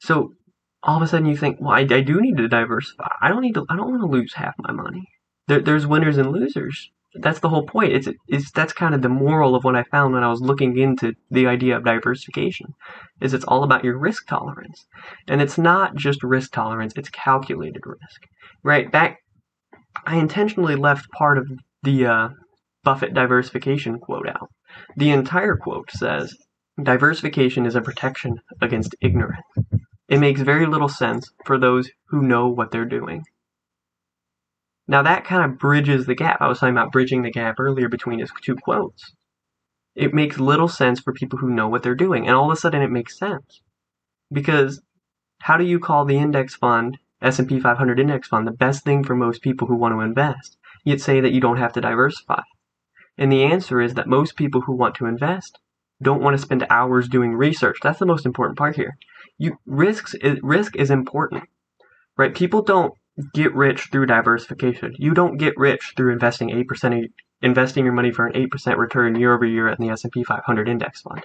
So 0.00 0.34
all 0.82 0.96
of 0.96 1.02
a 1.02 1.08
sudden 1.08 1.26
you 1.26 1.36
think, 1.36 1.58
well, 1.60 1.72
I, 1.72 1.80
I 1.80 2.00
do 2.00 2.20
need 2.20 2.36
to 2.36 2.48
diversify. 2.48 3.08
I 3.20 3.28
don't 3.28 3.42
need 3.42 3.54
to. 3.54 3.66
I 3.68 3.76
don't 3.76 3.90
want 3.90 4.02
to 4.02 4.06
lose 4.06 4.34
half 4.34 4.54
my 4.58 4.72
money 4.72 5.08
there, 5.50 5.60
there's 5.60 5.86
winners 5.86 6.16
and 6.16 6.32
losers. 6.32 6.90
That's 7.14 7.40
the 7.40 7.48
whole 7.48 7.66
point. 7.66 7.92
It's, 7.92 8.08
it's 8.28 8.52
that's 8.52 8.72
kind 8.72 8.94
of 8.94 9.02
the 9.02 9.08
moral 9.08 9.56
of 9.56 9.64
what 9.64 9.74
I 9.74 9.82
found 9.82 10.14
when 10.14 10.22
I 10.22 10.30
was 10.30 10.40
looking 10.40 10.78
into 10.78 11.12
the 11.28 11.48
idea 11.48 11.76
of 11.76 11.84
diversification. 11.84 12.72
Is 13.20 13.34
it's 13.34 13.44
all 13.46 13.64
about 13.64 13.82
your 13.82 13.98
risk 13.98 14.28
tolerance, 14.28 14.86
and 15.26 15.42
it's 15.42 15.58
not 15.58 15.96
just 15.96 16.22
risk 16.22 16.52
tolerance. 16.52 16.92
It's 16.96 17.08
calculated 17.10 17.82
risk. 17.84 18.20
Right 18.62 18.90
back, 18.92 19.18
I 20.06 20.18
intentionally 20.18 20.76
left 20.76 21.10
part 21.10 21.36
of 21.36 21.50
the 21.82 22.06
uh, 22.06 22.28
Buffett 22.84 23.12
diversification 23.12 23.98
quote 23.98 24.28
out. 24.28 24.48
The 24.96 25.10
entire 25.10 25.56
quote 25.56 25.90
says, 25.90 26.32
"Diversification 26.82 27.66
is 27.66 27.74
a 27.74 27.82
protection 27.82 28.40
against 28.60 28.94
ignorance." 29.00 29.44
It 30.08 30.18
makes 30.18 30.40
very 30.40 30.66
little 30.66 30.88
sense 30.88 31.32
for 31.44 31.58
those 31.58 31.90
who 32.08 32.22
know 32.22 32.48
what 32.48 32.70
they're 32.70 32.84
doing. 32.84 33.24
Now 34.88 35.02
that 35.02 35.24
kind 35.24 35.44
of 35.44 35.58
bridges 35.58 36.06
the 36.06 36.14
gap. 36.14 36.40
I 36.40 36.48
was 36.48 36.58
talking 36.58 36.74
about 36.74 36.90
bridging 36.90 37.22
the 37.22 37.30
gap 37.30 37.60
earlier 37.60 37.88
between 37.88 38.18
his 38.18 38.32
two 38.42 38.56
quotes. 38.56 39.14
It 39.94 40.14
makes 40.14 40.40
little 40.40 40.68
sense 40.68 41.00
for 41.00 41.12
people 41.12 41.38
who 41.38 41.50
know 41.50 41.68
what 41.68 41.82
they're 41.82 41.94
doing, 41.94 42.26
and 42.26 42.34
all 42.34 42.50
of 42.50 42.56
a 42.56 42.60
sudden 42.60 42.82
it 42.82 42.90
makes 42.90 43.18
sense. 43.18 43.60
Because 44.32 44.82
how 45.42 45.56
do 45.56 45.64
you 45.64 45.78
call 45.78 46.04
the 46.04 46.18
index 46.18 46.54
fund, 46.54 46.98
S&P 47.20 47.60
500 47.60 48.00
index 48.00 48.26
fund, 48.28 48.46
the 48.46 48.52
best 48.52 48.84
thing 48.84 49.04
for 49.04 49.14
most 49.14 49.42
people 49.42 49.68
who 49.68 49.76
want 49.76 49.94
to 49.94 50.00
invest? 50.00 50.56
You'd 50.84 51.00
say 51.00 51.20
that 51.20 51.32
you 51.32 51.40
don't 51.40 51.58
have 51.58 51.72
to 51.74 51.80
diversify. 51.80 52.42
And 53.18 53.30
the 53.30 53.44
answer 53.44 53.80
is 53.80 53.94
that 53.94 54.08
most 54.08 54.36
people 54.36 54.62
who 54.62 54.72
want 54.72 54.94
to 54.96 55.06
invest 55.06 55.58
don't 56.02 56.22
want 56.22 56.34
to 56.34 56.42
spend 56.42 56.66
hours 56.70 57.08
doing 57.08 57.34
research. 57.34 57.78
That's 57.82 57.98
the 57.98 58.06
most 58.06 58.26
important 58.26 58.58
part 58.58 58.76
here. 58.76 58.96
You 59.38 59.58
risks 59.66 60.14
is, 60.14 60.38
risk 60.42 60.76
is 60.76 60.90
important, 60.90 61.44
right? 62.16 62.34
People 62.34 62.62
don't 62.62 62.94
get 63.34 63.54
rich 63.54 63.88
through 63.90 64.06
diversification. 64.06 64.94
You 64.98 65.12
don't 65.12 65.36
get 65.36 65.54
rich 65.56 65.92
through 65.96 66.12
investing 66.12 66.50
8% 66.50 67.08
investing 67.42 67.84
your 67.84 67.94
money 67.94 68.10
for 68.10 68.26
an 68.26 68.34
8% 68.34 68.76
return 68.76 69.18
year 69.18 69.34
over 69.34 69.46
year 69.46 69.68
in 69.68 69.76
the 69.78 69.90
S&P 69.90 70.22
500 70.24 70.68
index 70.68 71.00
fund. 71.00 71.24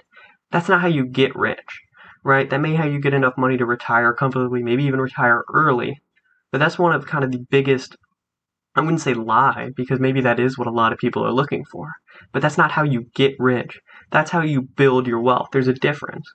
That's 0.50 0.68
not 0.68 0.80
how 0.80 0.88
you 0.88 1.04
get 1.04 1.36
rich, 1.36 1.82
right? 2.24 2.48
That 2.48 2.60
may 2.60 2.74
how 2.74 2.86
you 2.86 3.00
get 3.00 3.12
enough 3.12 3.36
money 3.36 3.58
to 3.58 3.66
retire 3.66 4.14
comfortably, 4.14 4.62
maybe 4.62 4.84
even 4.84 5.00
retire 5.00 5.44
early. 5.52 6.00
But 6.52 6.58
that's 6.58 6.78
one 6.78 6.94
of 6.94 7.06
kind 7.06 7.24
of 7.24 7.32
the 7.32 7.44
biggest 7.50 7.96
I 8.76 8.82
wouldn't 8.82 9.00
say 9.00 9.14
lie 9.14 9.70
because 9.74 10.00
maybe 10.00 10.20
that 10.20 10.38
is 10.38 10.58
what 10.58 10.68
a 10.68 10.70
lot 10.70 10.92
of 10.92 10.98
people 10.98 11.24
are 11.24 11.32
looking 11.32 11.64
for. 11.64 11.92
But 12.32 12.42
that's 12.42 12.58
not 12.58 12.72
how 12.72 12.82
you 12.82 13.06
get 13.14 13.34
rich. 13.38 13.80
That's 14.10 14.30
how 14.30 14.42
you 14.42 14.62
build 14.62 15.06
your 15.06 15.20
wealth. 15.20 15.48
There's 15.52 15.68
a 15.68 15.72
difference. 15.72 16.26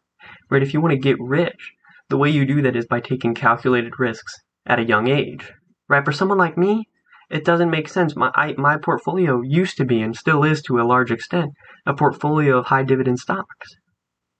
Right? 0.49 0.63
If 0.63 0.73
you 0.73 0.81
want 0.81 0.91
to 0.91 0.97
get 0.99 1.17
rich, 1.19 1.73
the 2.09 2.17
way 2.17 2.29
you 2.29 2.45
do 2.45 2.61
that 2.61 2.75
is 2.75 2.85
by 2.85 2.99
taking 2.99 3.33
calculated 3.33 3.99
risks 3.99 4.33
at 4.65 4.79
a 4.79 4.85
young 4.85 5.07
age. 5.07 5.51
Right? 5.87 6.03
For 6.03 6.11
someone 6.11 6.37
like 6.37 6.57
me, 6.57 6.87
it 7.29 7.45
doesn't 7.45 7.69
make 7.69 7.87
sense. 7.87 8.15
My 8.15 8.31
I, 8.35 8.53
my 8.57 8.77
portfolio 8.77 9.41
used 9.41 9.77
to 9.77 9.85
be 9.85 10.01
and 10.01 10.15
still 10.15 10.43
is 10.43 10.61
to 10.63 10.79
a 10.79 10.83
large 10.83 11.11
extent 11.11 11.53
a 11.85 11.93
portfolio 11.93 12.57
of 12.59 12.65
high 12.67 12.83
dividend 12.83 13.19
stocks. 13.19 13.75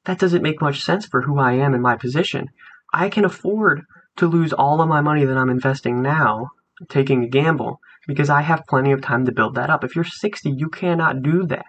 That 0.06 0.20
doesn't 0.20 0.44
make 0.44 0.62
much 0.62 0.84
sense 0.84 1.06
for 1.06 1.22
who 1.22 1.40
I 1.40 1.54
am 1.54 1.74
in 1.74 1.82
my 1.82 1.96
position. 1.96 2.50
I 2.94 3.10
can 3.10 3.24
afford 3.24 3.84
to 4.18 4.28
lose 4.28 4.52
all 4.52 4.82
of 4.82 4.90
my 4.90 5.02
money 5.02 5.26
that 5.26 5.38
I'm 5.38 5.50
investing 5.50 6.02
now, 6.02 6.50
taking 6.90 7.24
a 7.24 7.30
gamble, 7.30 7.80
because 8.08 8.30
I 8.30 8.42
have 8.42 8.68
plenty 8.68 8.92
of 8.92 9.02
time 9.02 9.26
to 9.26 9.32
build 9.32 9.56
that 9.56 9.70
up. 9.70 9.84
If 9.84 9.96
you're 9.96 10.04
60, 10.04 10.50
you 10.50 10.70
cannot 10.70 11.22
do 11.22 11.46
that. 11.48 11.66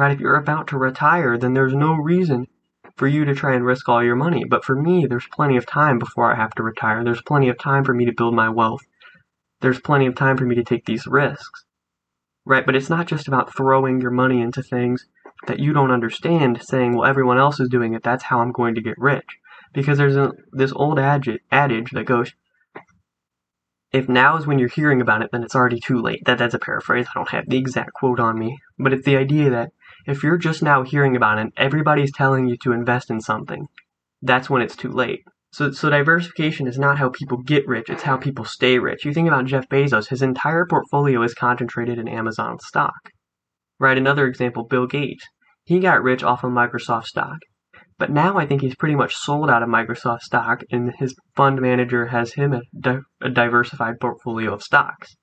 Right? 0.00 0.12
If 0.12 0.20
you're 0.20 0.36
about 0.36 0.68
to 0.68 0.78
retire, 0.78 1.36
then 1.36 1.52
there's 1.52 1.74
no 1.74 1.92
reason 1.92 2.46
for 2.96 3.06
you 3.06 3.26
to 3.26 3.34
try 3.34 3.54
and 3.54 3.66
risk 3.66 3.86
all 3.86 4.02
your 4.02 4.16
money. 4.16 4.44
But 4.48 4.64
for 4.64 4.74
me, 4.74 5.04
there's 5.04 5.26
plenty 5.30 5.58
of 5.58 5.66
time 5.66 5.98
before 5.98 6.32
I 6.32 6.36
have 6.36 6.54
to 6.54 6.62
retire. 6.62 7.04
There's 7.04 7.20
plenty 7.20 7.50
of 7.50 7.58
time 7.58 7.84
for 7.84 7.92
me 7.92 8.06
to 8.06 8.14
build 8.16 8.34
my 8.34 8.48
wealth. 8.48 8.80
There's 9.60 9.78
plenty 9.78 10.06
of 10.06 10.14
time 10.14 10.38
for 10.38 10.46
me 10.46 10.54
to 10.54 10.64
take 10.64 10.86
these 10.86 11.06
risks. 11.06 11.66
Right? 12.46 12.64
But 12.64 12.76
it's 12.76 12.88
not 12.88 13.08
just 13.08 13.28
about 13.28 13.54
throwing 13.54 14.00
your 14.00 14.10
money 14.10 14.40
into 14.40 14.62
things 14.62 15.04
that 15.46 15.58
you 15.58 15.74
don't 15.74 15.90
understand, 15.90 16.62
saying, 16.62 16.96
well, 16.96 17.06
everyone 17.06 17.36
else 17.36 17.60
is 17.60 17.68
doing 17.68 17.92
it, 17.92 18.02
that's 18.02 18.24
how 18.24 18.40
I'm 18.40 18.52
going 18.52 18.76
to 18.76 18.80
get 18.80 18.96
rich. 18.96 19.36
Because 19.74 19.98
there's 19.98 20.16
a, 20.16 20.32
this 20.50 20.72
old 20.72 20.98
adage, 20.98 21.40
adage 21.52 21.90
that 21.90 22.06
goes, 22.06 22.32
if 23.92 24.08
now 24.08 24.38
is 24.38 24.46
when 24.46 24.58
you're 24.58 24.70
hearing 24.70 25.02
about 25.02 25.20
it, 25.20 25.28
then 25.30 25.42
it's 25.42 25.54
already 25.54 25.78
too 25.78 26.00
late. 26.00 26.24
That 26.24 26.38
that's 26.38 26.54
a 26.54 26.58
paraphrase. 26.58 27.06
I 27.10 27.18
don't 27.18 27.28
have 27.28 27.48
the 27.48 27.58
exact 27.58 27.92
quote 27.92 28.18
on 28.18 28.38
me, 28.38 28.56
but 28.78 28.94
it's 28.94 29.04
the 29.04 29.16
idea 29.16 29.50
that 29.50 29.72
if 30.06 30.22
you're 30.22 30.38
just 30.38 30.62
now 30.62 30.82
hearing 30.82 31.16
about 31.16 31.38
it, 31.38 31.42
and 31.42 31.52
everybody's 31.56 32.12
telling 32.12 32.46
you 32.46 32.56
to 32.58 32.72
invest 32.72 33.10
in 33.10 33.20
something, 33.20 33.66
that's 34.22 34.48
when 34.50 34.62
it's 34.62 34.76
too 34.76 34.90
late. 34.90 35.20
So, 35.52 35.72
so 35.72 35.90
diversification 35.90 36.66
is 36.66 36.78
not 36.78 36.98
how 36.98 37.08
people 37.08 37.38
get 37.38 37.66
rich, 37.66 37.90
it's 37.90 38.04
how 38.04 38.16
people 38.16 38.44
stay 38.44 38.78
rich. 38.78 39.04
You 39.04 39.12
think 39.12 39.28
about 39.28 39.46
Jeff 39.46 39.68
Bezos, 39.68 40.08
his 40.08 40.22
entire 40.22 40.64
portfolio 40.64 41.22
is 41.22 41.34
concentrated 41.34 41.98
in 41.98 42.08
Amazon 42.08 42.58
stock. 42.60 43.10
Right, 43.78 43.98
another 43.98 44.26
example, 44.26 44.64
Bill 44.64 44.86
Gates. 44.86 45.24
He 45.64 45.80
got 45.80 46.02
rich 46.02 46.22
off 46.22 46.44
of 46.44 46.52
Microsoft 46.52 47.06
stock. 47.06 47.38
But 47.98 48.10
now 48.10 48.38
I 48.38 48.46
think 48.46 48.62
he's 48.62 48.76
pretty 48.76 48.94
much 48.94 49.14
sold 49.14 49.50
out 49.50 49.62
of 49.62 49.68
Microsoft 49.68 50.20
stock, 50.20 50.62
and 50.70 50.92
his 50.98 51.14
fund 51.36 51.60
manager 51.60 52.06
has 52.06 52.32
him 52.34 52.52
a, 52.52 52.62
di- 52.78 53.00
a 53.20 53.28
diversified 53.28 54.00
portfolio 54.00 54.54
of 54.54 54.62
stocks 54.62 55.16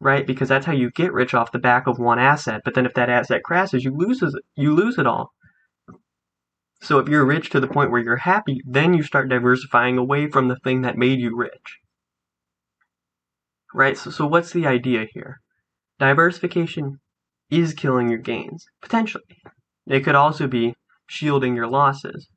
right? 0.00 0.26
Because 0.26 0.48
that's 0.48 0.66
how 0.66 0.72
you 0.72 0.90
get 0.90 1.12
rich 1.12 1.34
off 1.34 1.52
the 1.52 1.58
back 1.58 1.86
of 1.86 1.98
one 1.98 2.18
asset. 2.18 2.62
But 2.64 2.74
then 2.74 2.86
if 2.86 2.94
that 2.94 3.10
asset 3.10 3.42
crashes, 3.42 3.84
you 3.84 3.94
lose 3.96 4.22
it. 4.22 4.32
You 4.54 4.74
lose 4.74 4.98
it 4.98 5.06
all. 5.06 5.32
So 6.82 6.98
if 6.98 7.08
you're 7.08 7.24
rich 7.24 7.50
to 7.50 7.60
the 7.60 7.66
point 7.66 7.90
where 7.90 8.02
you're 8.02 8.16
happy, 8.16 8.60
then 8.66 8.94
you 8.94 9.02
start 9.02 9.28
diversifying 9.28 9.96
away 9.96 10.28
from 10.28 10.48
the 10.48 10.56
thing 10.56 10.82
that 10.82 10.98
made 10.98 11.20
you 11.20 11.34
rich. 11.34 11.78
Right? 13.74 13.96
So, 13.96 14.10
so 14.10 14.26
what's 14.26 14.52
the 14.52 14.66
idea 14.66 15.06
here? 15.12 15.40
Diversification 15.98 17.00
is 17.50 17.72
killing 17.72 18.08
your 18.08 18.18
gains, 18.18 18.66
potentially. 18.82 19.24
It 19.86 20.00
could 20.00 20.14
also 20.14 20.46
be 20.46 20.74
shielding 21.08 21.56
your 21.56 21.66
losses. 21.66 22.28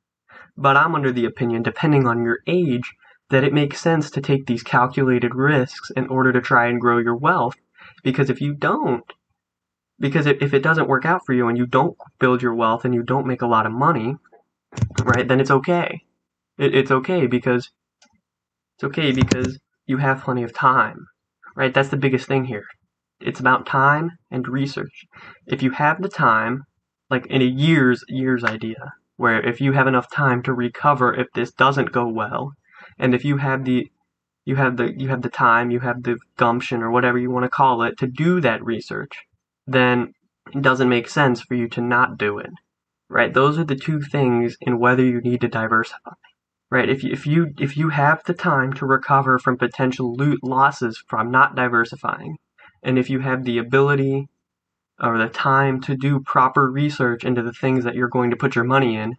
But 0.56 0.76
I'm 0.76 0.94
under 0.94 1.12
the 1.12 1.26
opinion, 1.26 1.62
depending 1.62 2.06
on 2.06 2.22
your 2.22 2.38
age, 2.46 2.92
that 3.30 3.44
it 3.44 3.52
makes 3.52 3.80
sense 3.80 4.10
to 4.10 4.20
take 4.20 4.46
these 4.46 4.62
calculated 4.62 5.34
risks 5.34 5.90
in 5.96 6.06
order 6.08 6.32
to 6.32 6.40
try 6.40 6.66
and 6.66 6.80
grow 6.80 6.98
your 6.98 7.16
wealth. 7.16 7.54
Because 8.02 8.28
if 8.28 8.40
you 8.40 8.54
don't, 8.54 9.04
because 9.98 10.26
if 10.26 10.54
it 10.54 10.62
doesn't 10.62 10.88
work 10.88 11.04
out 11.04 11.22
for 11.24 11.32
you 11.32 11.48
and 11.48 11.56
you 11.56 11.66
don't 11.66 11.96
build 12.18 12.42
your 12.42 12.54
wealth 12.54 12.84
and 12.84 12.94
you 12.94 13.02
don't 13.02 13.26
make 13.26 13.42
a 13.42 13.46
lot 13.46 13.66
of 13.66 13.72
money, 13.72 14.16
right, 15.02 15.28
then 15.28 15.40
it's 15.40 15.50
okay. 15.50 16.00
It, 16.58 16.74
it's 16.74 16.90
okay 16.90 17.26
because 17.26 17.70
it's 18.76 18.84
okay 18.84 19.12
because 19.12 19.58
you 19.86 19.98
have 19.98 20.22
plenty 20.22 20.42
of 20.42 20.54
time, 20.54 21.06
right? 21.54 21.72
That's 21.72 21.90
the 21.90 21.96
biggest 21.96 22.26
thing 22.26 22.46
here. 22.46 22.64
It's 23.20 23.40
about 23.40 23.66
time 23.66 24.12
and 24.30 24.48
research. 24.48 25.04
If 25.46 25.62
you 25.62 25.72
have 25.72 26.00
the 26.00 26.08
time, 26.08 26.64
like 27.10 27.26
in 27.26 27.42
a 27.42 27.44
year's 27.44 28.02
year's 28.08 28.42
idea, 28.42 28.94
where 29.16 29.46
if 29.46 29.60
you 29.60 29.72
have 29.72 29.86
enough 29.86 30.10
time 30.10 30.42
to 30.44 30.54
recover 30.54 31.14
if 31.14 31.26
this 31.34 31.52
doesn't 31.52 31.92
go 31.92 32.08
well, 32.08 32.54
and 33.00 33.14
if 33.14 33.24
you 33.24 33.38
have 33.38 33.64
the 33.64 33.90
you 34.44 34.56
have 34.56 34.76
the 34.76 34.92
you 34.96 35.08
have 35.08 35.22
the 35.22 35.30
time, 35.30 35.70
you 35.70 35.80
have 35.80 36.02
the 36.02 36.18
gumption 36.36 36.82
or 36.82 36.90
whatever 36.90 37.18
you 37.18 37.30
want 37.30 37.44
to 37.44 37.48
call 37.48 37.82
it 37.82 37.98
to 37.98 38.06
do 38.06 38.40
that 38.42 38.64
research, 38.64 39.26
then 39.66 40.12
it 40.54 40.62
doesn't 40.62 40.88
make 40.88 41.08
sense 41.08 41.40
for 41.40 41.54
you 41.54 41.68
to 41.68 41.80
not 41.80 42.18
do 42.18 42.38
it. 42.38 42.50
Right? 43.08 43.32
Those 43.32 43.58
are 43.58 43.64
the 43.64 43.74
two 43.74 44.00
things 44.00 44.56
in 44.60 44.78
whether 44.78 45.02
you 45.02 45.20
need 45.20 45.40
to 45.40 45.48
diversify. 45.48 46.12
Right? 46.70 46.88
If 46.88 47.02
you, 47.02 47.12
if 47.12 47.26
you 47.26 47.54
if 47.58 47.76
you 47.76 47.88
have 47.88 48.22
the 48.24 48.34
time 48.34 48.72
to 48.74 48.86
recover 48.86 49.38
from 49.38 49.56
potential 49.56 50.14
loot 50.14 50.44
losses 50.44 51.02
from 51.08 51.30
not 51.30 51.56
diversifying, 51.56 52.36
and 52.82 52.98
if 52.98 53.10
you 53.10 53.20
have 53.20 53.44
the 53.44 53.58
ability 53.58 54.28
or 55.02 55.16
the 55.16 55.28
time 55.28 55.80
to 55.80 55.96
do 55.96 56.20
proper 56.20 56.70
research 56.70 57.24
into 57.24 57.42
the 57.42 57.52
things 57.52 57.84
that 57.84 57.94
you're 57.94 58.08
going 58.08 58.30
to 58.30 58.36
put 58.36 58.54
your 58.54 58.64
money 58.64 58.96
in, 58.96 59.16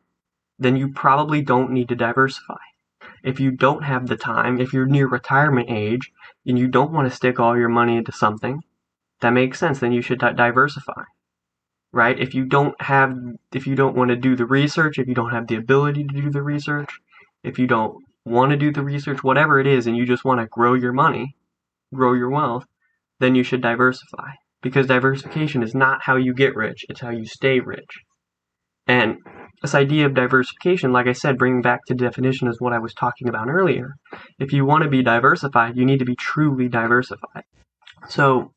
then 0.59 0.75
you 0.75 0.93
probably 0.93 1.41
don't 1.41 1.71
need 1.71 1.89
to 1.89 1.95
diversify. 1.95 2.61
If 3.23 3.39
you 3.39 3.51
don't 3.51 3.83
have 3.83 4.07
the 4.07 4.17
time, 4.17 4.59
if 4.59 4.73
you're 4.73 4.85
near 4.85 5.07
retirement 5.07 5.69
age 5.69 6.11
and 6.45 6.57
you 6.57 6.67
don't 6.67 6.91
want 6.91 7.09
to 7.09 7.15
stick 7.15 7.39
all 7.39 7.57
your 7.57 7.69
money 7.69 7.97
into 7.97 8.11
something, 8.11 8.63
that 9.21 9.29
makes 9.29 9.59
sense. 9.59 9.79
Then 9.79 9.91
you 9.91 10.01
should 10.01 10.19
diversify, 10.19 11.03
right? 11.91 12.19
If 12.19 12.33
you 12.33 12.45
don't 12.45 12.79
have, 12.81 13.15
if 13.53 13.67
you 13.67 13.75
don't 13.75 13.95
want 13.95 14.09
to 14.09 14.15
do 14.15 14.35
the 14.35 14.45
research, 14.45 14.97
if 14.97 15.07
you 15.07 15.13
don't 15.13 15.31
have 15.31 15.47
the 15.47 15.55
ability 15.55 16.03
to 16.05 16.21
do 16.21 16.29
the 16.31 16.41
research, 16.41 16.99
if 17.43 17.59
you 17.59 17.67
don't 17.67 18.03
want 18.25 18.51
to 18.51 18.57
do 18.57 18.71
the 18.71 18.83
research, 18.83 19.23
whatever 19.23 19.59
it 19.59 19.67
is, 19.67 19.87
and 19.87 19.95
you 19.95 20.05
just 20.05 20.25
want 20.25 20.39
to 20.39 20.47
grow 20.47 20.73
your 20.73 20.93
money, 20.93 21.35
grow 21.93 22.13
your 22.13 22.29
wealth, 22.29 22.65
then 23.19 23.35
you 23.35 23.43
should 23.43 23.61
diversify. 23.61 24.31
Because 24.61 24.87
diversification 24.87 25.63
is 25.63 25.73
not 25.73 26.03
how 26.03 26.15
you 26.15 26.33
get 26.33 26.55
rich, 26.55 26.85
it's 26.89 27.01
how 27.01 27.09
you 27.09 27.25
stay 27.25 27.59
rich. 27.59 28.03
And 28.87 29.17
this 29.61 29.75
idea 29.75 30.05
of 30.05 30.15
diversification, 30.15 30.91
like 30.91 31.07
I 31.07 31.13
said, 31.13 31.37
bringing 31.37 31.61
back 31.61 31.85
to 31.85 31.93
definition 31.93 32.47
is 32.47 32.59
what 32.59 32.73
I 32.73 32.79
was 32.79 32.93
talking 32.93 33.29
about 33.29 33.47
earlier. 33.47 33.95
If 34.39 34.53
you 34.53 34.65
want 34.65 34.83
to 34.83 34.89
be 34.89 35.03
diversified, 35.03 35.77
you 35.77 35.85
need 35.85 35.99
to 35.99 36.05
be 36.05 36.15
truly 36.15 36.67
diversified. 36.67 37.43
So, 38.09 38.53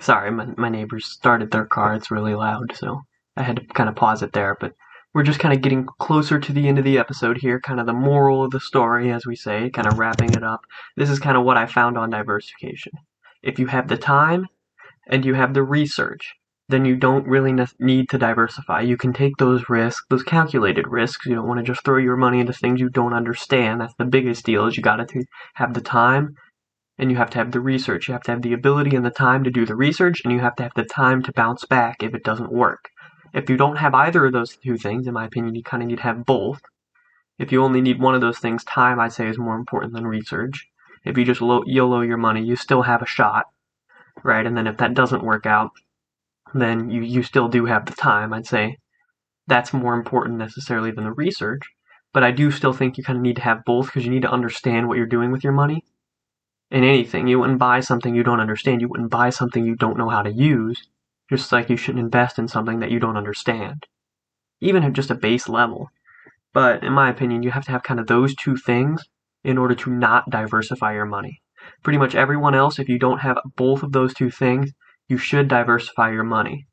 sorry, 0.00 0.32
my, 0.32 0.46
my 0.56 0.68
neighbors 0.68 1.06
started 1.06 1.50
their 1.50 1.66
car. 1.66 1.94
It's 1.94 2.10
really 2.10 2.34
loud, 2.34 2.74
so 2.74 3.02
I 3.36 3.42
had 3.42 3.56
to 3.56 3.66
kind 3.66 3.88
of 3.88 3.94
pause 3.94 4.22
it 4.22 4.32
there. 4.32 4.56
But 4.58 4.74
we're 5.14 5.22
just 5.22 5.38
kind 5.38 5.54
of 5.54 5.62
getting 5.62 5.86
closer 6.00 6.40
to 6.40 6.52
the 6.52 6.66
end 6.66 6.78
of 6.78 6.84
the 6.84 6.98
episode 6.98 7.38
here, 7.38 7.60
kind 7.60 7.78
of 7.78 7.86
the 7.86 7.92
moral 7.92 8.42
of 8.42 8.50
the 8.50 8.60
story, 8.60 9.12
as 9.12 9.24
we 9.24 9.36
say, 9.36 9.70
kind 9.70 9.86
of 9.86 9.98
wrapping 9.98 10.32
it 10.32 10.42
up. 10.42 10.62
This 10.96 11.10
is 11.10 11.20
kind 11.20 11.36
of 11.36 11.44
what 11.44 11.56
I 11.56 11.66
found 11.66 11.96
on 11.96 12.10
diversification. 12.10 12.92
If 13.42 13.60
you 13.60 13.66
have 13.66 13.86
the 13.86 13.96
time 13.96 14.46
and 15.06 15.24
you 15.24 15.34
have 15.34 15.54
the 15.54 15.62
research, 15.62 16.34
then 16.72 16.84
you 16.84 16.96
don't 16.96 17.26
really 17.26 17.54
need 17.78 18.08
to 18.10 18.18
diversify. 18.18 18.80
You 18.80 18.96
can 18.96 19.12
take 19.12 19.36
those 19.36 19.68
risks, 19.68 20.04
those 20.10 20.22
calculated 20.22 20.88
risks. 20.88 21.26
You 21.26 21.34
don't 21.34 21.46
want 21.46 21.58
to 21.58 21.72
just 21.72 21.84
throw 21.84 21.98
your 21.98 22.16
money 22.16 22.40
into 22.40 22.52
things 22.52 22.80
you 22.80 22.88
don't 22.88 23.14
understand. 23.14 23.80
That's 23.80 23.94
the 23.98 24.04
biggest 24.04 24.44
deal 24.44 24.66
is 24.66 24.76
you 24.76 24.82
got 24.82 24.96
to 24.96 25.24
have 25.54 25.74
the 25.74 25.80
time 25.80 26.34
and 26.98 27.10
you 27.10 27.16
have 27.16 27.30
to 27.30 27.38
have 27.38 27.52
the 27.52 27.60
research. 27.60 28.08
You 28.08 28.12
have 28.12 28.22
to 28.24 28.32
have 28.32 28.42
the 28.42 28.52
ability 28.52 28.96
and 28.96 29.04
the 29.04 29.10
time 29.10 29.44
to 29.44 29.50
do 29.50 29.64
the 29.64 29.76
research 29.76 30.22
and 30.24 30.32
you 30.32 30.40
have 30.40 30.56
to 30.56 30.62
have 30.64 30.74
the 30.74 30.84
time 30.84 31.22
to 31.22 31.32
bounce 31.32 31.64
back 31.64 32.02
if 32.02 32.14
it 32.14 32.24
doesn't 32.24 32.52
work. 32.52 32.88
If 33.34 33.48
you 33.48 33.56
don't 33.56 33.76
have 33.76 33.94
either 33.94 34.26
of 34.26 34.32
those 34.32 34.56
two 34.56 34.76
things, 34.76 35.06
in 35.06 35.14
my 35.14 35.26
opinion, 35.26 35.54
you 35.54 35.62
kind 35.62 35.82
of 35.82 35.88
need 35.88 35.96
to 35.96 36.02
have 36.02 36.26
both. 36.26 36.60
If 37.38 37.50
you 37.52 37.62
only 37.62 37.80
need 37.80 38.00
one 38.00 38.14
of 38.14 38.20
those 38.20 38.38
things, 38.38 38.64
time 38.64 39.00
I'd 39.00 39.12
say 39.12 39.28
is 39.28 39.38
more 39.38 39.56
important 39.56 39.94
than 39.94 40.06
research. 40.06 40.68
If 41.04 41.18
you 41.18 41.24
just 41.24 41.40
YOLO 41.40 42.02
your 42.02 42.18
money, 42.18 42.44
you 42.44 42.56
still 42.56 42.82
have 42.82 43.02
a 43.02 43.06
shot, 43.06 43.46
right? 44.22 44.46
And 44.46 44.56
then 44.56 44.66
if 44.66 44.76
that 44.76 44.94
doesn't 44.94 45.24
work 45.24 45.46
out, 45.46 45.72
then 46.54 46.90
you, 46.90 47.02
you 47.02 47.22
still 47.22 47.48
do 47.48 47.64
have 47.66 47.86
the 47.86 47.94
time. 47.94 48.32
I'd 48.32 48.46
say 48.46 48.76
that's 49.46 49.72
more 49.72 49.94
important 49.94 50.38
necessarily 50.38 50.90
than 50.90 51.04
the 51.04 51.12
research. 51.12 51.62
But 52.12 52.22
I 52.22 52.30
do 52.30 52.50
still 52.50 52.72
think 52.72 52.98
you 52.98 53.04
kind 53.04 53.16
of 53.16 53.22
need 53.22 53.36
to 53.36 53.42
have 53.42 53.64
both 53.64 53.86
because 53.86 54.04
you 54.04 54.10
need 54.10 54.22
to 54.22 54.30
understand 54.30 54.86
what 54.86 54.98
you're 54.98 55.06
doing 55.06 55.32
with 55.32 55.42
your 55.42 55.52
money. 55.52 55.82
In 56.70 56.84
anything, 56.84 57.26
you 57.26 57.38
wouldn't 57.38 57.58
buy 57.58 57.80
something 57.80 58.14
you 58.14 58.22
don't 58.22 58.40
understand. 58.40 58.80
You 58.80 58.88
wouldn't 58.88 59.10
buy 59.10 59.30
something 59.30 59.64
you 59.64 59.76
don't 59.76 59.98
know 59.98 60.08
how 60.08 60.22
to 60.22 60.32
use, 60.32 60.88
just 61.30 61.52
like 61.52 61.70
you 61.70 61.76
shouldn't 61.76 62.04
invest 62.04 62.38
in 62.38 62.48
something 62.48 62.80
that 62.80 62.90
you 62.90 62.98
don't 62.98 63.16
understand, 63.16 63.86
even 64.60 64.82
at 64.82 64.92
just 64.92 65.10
a 65.10 65.14
base 65.14 65.48
level. 65.48 65.90
But 66.52 66.84
in 66.84 66.92
my 66.92 67.08
opinion, 67.08 67.42
you 67.42 67.50
have 67.50 67.64
to 67.66 67.70
have 67.72 67.82
kind 67.82 68.00
of 68.00 68.06
those 68.06 68.34
two 68.34 68.56
things 68.56 69.02
in 69.44 69.58
order 69.58 69.74
to 69.74 69.90
not 69.90 70.30
diversify 70.30 70.94
your 70.94 71.06
money. 71.06 71.40
Pretty 71.82 71.98
much 71.98 72.14
everyone 72.14 72.54
else, 72.54 72.78
if 72.78 72.88
you 72.88 72.98
don't 72.98 73.20
have 73.20 73.38
both 73.56 73.82
of 73.82 73.92
those 73.92 74.12
two 74.14 74.30
things, 74.30 74.72
you 75.12 75.18
should 75.18 75.46
diversify 75.46 76.10
your 76.10 76.24
money. 76.24 76.66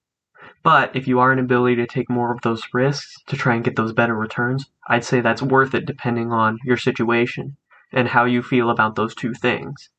But 0.64 0.96
if 0.96 1.10
you 1.10 1.20
are 1.20 1.34
an 1.34 1.40
ability 1.40 1.76
to 1.76 1.86
take 1.86 2.10
more 2.10 2.34
of 2.34 2.40
those 2.42 2.64
risks 2.74 3.14
to 3.28 3.36
try 3.36 3.54
and 3.56 3.66
get 3.66 3.76
those 3.76 3.92
better 3.92 4.16
returns, 4.16 4.66
I'd 4.88 5.04
say 5.04 5.20
that's 5.20 5.42
worth 5.42 5.76
it 5.76 5.86
depending 5.86 6.32
on 6.32 6.58
your 6.64 6.78
situation 6.78 7.58
and 7.92 8.08
how 8.08 8.24
you 8.24 8.42
feel 8.42 8.70
about 8.70 8.96
those 8.96 9.14
two 9.14 9.34
things. 9.34 9.90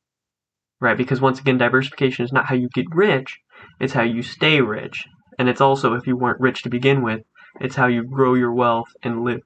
Right? 0.81 0.97
Because 0.97 1.21
once 1.21 1.39
again, 1.39 1.59
diversification 1.59 2.25
is 2.25 2.33
not 2.33 2.47
how 2.47 2.55
you 2.55 2.71
get 2.71 2.87
rich, 2.95 3.39
it's 3.79 3.93
how 3.93 4.05
you 4.05 4.23
stay 4.23 4.63
rich. 4.63 5.05
And 5.39 5.47
it's 5.47 5.61
also, 5.61 5.93
if 5.93 6.07
you 6.07 6.17
weren't 6.17 6.41
rich 6.41 6.63
to 6.63 6.71
begin 6.71 7.03
with, 7.03 7.21
it's 7.61 7.77
how 7.77 7.89
you 7.89 8.03
grow 8.05 8.33
your 8.33 8.55
wealth 8.55 8.89
and 9.03 9.23
live 9.23 9.43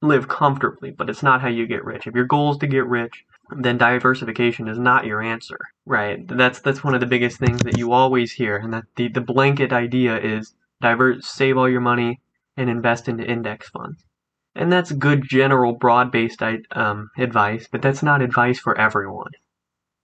live 0.00 0.26
comfortably, 0.26 0.90
but 0.90 1.10
it's 1.10 1.22
not 1.22 1.42
how 1.42 1.48
you 1.48 1.66
get 1.66 1.84
rich. 1.84 2.06
If 2.06 2.14
your 2.14 2.24
goal 2.24 2.52
is 2.52 2.58
to 2.58 2.66
get 2.66 2.86
rich, 2.86 3.24
then 3.58 3.78
diversification 3.78 4.68
is 4.68 4.78
not 4.78 5.06
your 5.06 5.22
answer, 5.22 5.58
right? 5.86 6.26
That's 6.26 6.60
that's 6.60 6.84
one 6.84 6.94
of 6.94 7.00
the 7.00 7.06
biggest 7.06 7.38
things 7.38 7.60
that 7.64 7.78
you 7.78 7.92
always 7.92 8.32
hear, 8.32 8.56
and 8.56 8.72
that 8.72 8.84
the, 8.96 9.08
the 9.08 9.20
blanket 9.20 9.72
idea 9.72 10.18
is 10.18 10.54
divert, 10.80 11.24
save 11.24 11.56
all 11.56 11.68
your 11.68 11.80
money 11.80 12.20
and 12.56 12.68
invest 12.68 13.08
into 13.08 13.24
index 13.24 13.68
funds. 13.70 14.04
And 14.54 14.70
that's 14.70 14.92
good 14.92 15.22
general 15.28 15.72
broad-based 15.72 16.42
um, 16.72 17.10
advice, 17.16 17.68
but 17.70 17.80
that's 17.80 18.02
not 18.02 18.20
advice 18.20 18.58
for 18.58 18.76
everyone, 18.78 19.30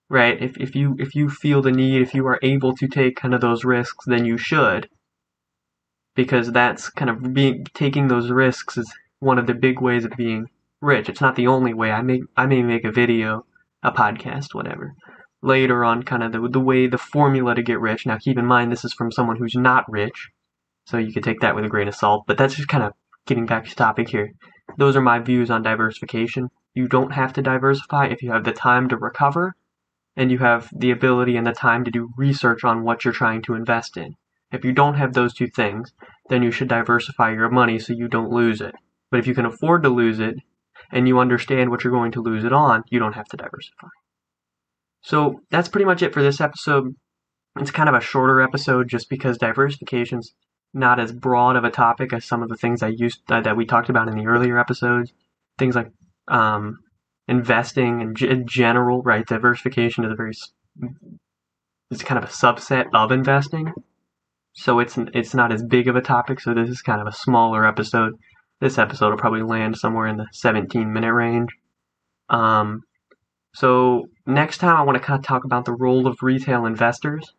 right? 0.09 0.41
If, 0.43 0.57
if 0.57 0.75
you 0.75 0.97
if 0.99 1.15
you 1.15 1.29
feel 1.29 1.61
the 1.61 1.73
need, 1.73 2.01
if 2.01 2.15
you 2.15 2.27
are 2.27 2.39
able 2.43 2.75
to 2.77 2.89
take 2.89 3.17
kind 3.17 3.35
of 3.35 3.41
those 3.41 3.65
risks, 3.65 4.07
then 4.07 4.25
you 4.25 4.39
should, 4.39 4.89
because 6.15 6.51
that's 6.51 6.89
kind 6.89 7.11
of 7.11 7.35
being 7.35 7.67
taking 7.75 8.09
those 8.09 8.31
risks 8.31 8.79
is 8.79 8.93
one 9.21 9.39
of 9.39 9.47
the 9.47 9.55
big 9.55 9.81
ways 9.81 10.05
of 10.05 10.13
being 10.17 10.49
rich. 10.81 11.09
It's 11.09 11.21
not 11.21 11.37
the 11.37 11.47
only 11.47 11.75
way. 11.75 11.91
I 11.91 12.03
may 12.03 12.21
I 12.37 12.47
may 12.47 12.63
make 12.63 12.85
a 12.85 12.93
video, 12.93 13.45
a 13.83 13.93
podcast, 13.93 14.55
whatever, 14.55 14.95
later 15.43 15.85
on, 15.85 16.03
kind 16.03 16.23
of 16.23 16.33
the 16.33 16.49
the 16.49 16.61
way 16.61 16.87
the 16.87 16.99
formula 16.99 17.55
to 17.55 17.63
get 17.63 17.81
rich. 17.81 18.07
Now, 18.07 18.19
keep 18.19 18.39
in 18.39 18.47
mind 18.47 18.71
this 18.71 18.85
is 18.85 18.93
from 18.93 19.13
someone 19.13 19.37
who's 19.37 19.55
not 19.55 19.91
rich, 19.91 20.31
so 20.87 20.99
you 20.99 21.13
could 21.13 21.25
take 21.25 21.41
that 21.41 21.55
with 21.55 21.65
a 21.65 21.69
grain 21.69 21.89
of 21.89 21.95
salt. 21.95 22.25
But 22.27 22.39
that's 22.39 22.55
just 22.55 22.69
kind 22.69 22.85
of 22.85 22.93
getting 23.27 23.47
back 23.47 23.67
to 23.67 23.75
topic 23.75 24.09
here. 24.09 24.33
Those 24.77 24.97
are 24.97 25.03
my 25.03 25.19
views 25.19 25.51
on 25.51 25.63
diversification. 25.63 26.51
You 26.75 26.89
don't 26.89 27.13
have 27.13 27.33
to 27.35 27.43
diversify 27.43 28.07
if 28.07 28.23
you 28.23 28.33
have 28.33 28.45
the 28.45 28.53
time 28.53 28.89
to 28.89 28.97
recover, 28.97 29.55
and 30.17 30.31
you 30.31 30.39
have 30.39 30.71
the 30.77 30.91
ability 30.91 31.37
and 31.37 31.47
the 31.47 31.53
time 31.53 31.85
to 31.85 31.91
do 31.91 32.11
research 32.17 32.65
on 32.65 32.83
what 32.83 33.05
you're 33.05 33.15
trying 33.15 33.43
to 33.43 33.55
invest 33.55 33.97
in. 33.97 34.15
If 34.51 34.65
you 34.65 34.73
don't 34.73 34.95
have 34.95 35.13
those 35.13 35.35
two 35.35 35.49
things, 35.49 35.93
then 36.29 36.43
you 36.43 36.51
should 36.51 36.69
diversify 36.69 37.33
your 37.33 37.51
money 37.51 37.79
so 37.79 37.93
you 37.93 38.09
don't 38.09 38.31
lose 38.31 38.61
it. 38.61 38.75
But 39.11 39.21
if 39.21 39.27
you 39.27 39.35
can 39.35 39.47
afford 39.47 39.83
to 39.83 39.89
lose 39.89 40.21
it, 40.21 40.37
and 40.91 41.07
you 41.07 41.19
understand 41.19 41.71
what 41.71 41.85
you're 41.85 41.93
going 41.93 42.13
to 42.13 42.23
lose 42.23 42.45
it 42.45 42.53
on, 42.53 42.83
you 42.91 42.99
don't 42.99 43.15
have 43.15 43.29
to 43.29 43.37
diversify. 43.37 43.89
So 45.03 45.41
that's 45.51 45.69
pretty 45.69 45.85
much 45.85 46.03
it 46.03 46.13
for 46.13 46.23
this 46.23 46.41
episode. 46.41 46.95
It's 47.59 47.71
kind 47.71 47.89
of 47.89 47.95
a 47.95 48.01
shorter 48.01 48.41
episode 48.41 48.89
just 48.89 49.09
because 49.09 49.39
diversification's 49.39 50.33
not 50.75 51.01
as 51.01 51.13
broad 51.13 51.57
of 51.57 51.65
a 51.65 51.71
topic 51.71 52.13
as 52.13 52.25
some 52.25 52.43
of 52.43 52.49
the 52.49 52.57
things 52.57 52.83
I 52.83 52.89
used 52.89 53.21
uh, 53.31 53.41
that 53.41 53.57
we 53.57 53.65
talked 53.65 53.89
about 53.89 54.09
in 54.09 54.17
the 54.17 54.27
earlier 54.27 54.59
episodes. 54.59 55.13
Things 55.59 55.75
like 55.75 55.91
um, 56.29 56.79
investing 57.27 58.01
in, 58.01 58.15
g- 58.15 58.29
in 58.29 58.47
general, 58.47 59.03
right? 59.03 59.27
Diversification 59.27 60.05
is 60.05 60.13
a 60.13 60.15
very 60.15 60.33
it's 61.91 62.03
kind 62.03 62.23
of 62.23 62.29
a 62.29 62.33
subset 62.33 62.87
of 62.93 63.11
investing, 63.11 63.73
so 64.53 64.79
it's 64.79 64.99
it's 65.15 65.35
not 65.35 65.53
as 65.53 65.63
big 65.63 65.89
of 65.89 65.97
a 65.97 66.03
topic. 66.03 66.39
So 66.39 66.53
this 66.53 66.69
is 66.69 66.83
kind 66.83 67.01
of 67.01 67.07
a 67.07 67.13
smaller 67.13 67.67
episode 67.67 68.19
this 68.61 68.79
episode 68.79 69.11
will 69.11 69.19
probably 69.19 69.43
land 69.43 69.77
somewhere 69.77 70.07
in 70.07 70.17
the 70.17 70.27
17 70.33 70.93
minute 70.93 71.13
range. 71.13 71.51
Um, 72.29 72.83
so 73.55 74.09
next 74.27 74.59
time 74.59 74.77
I 74.77 74.83
want 74.83 74.97
to 74.97 75.03
kind 75.03 75.19
of 75.19 75.25
talk 75.25 75.45
about 75.45 75.65
the 75.65 75.73
role 75.73 76.07
of 76.07 76.23
retail 76.23 76.67
investors, 76.67 77.33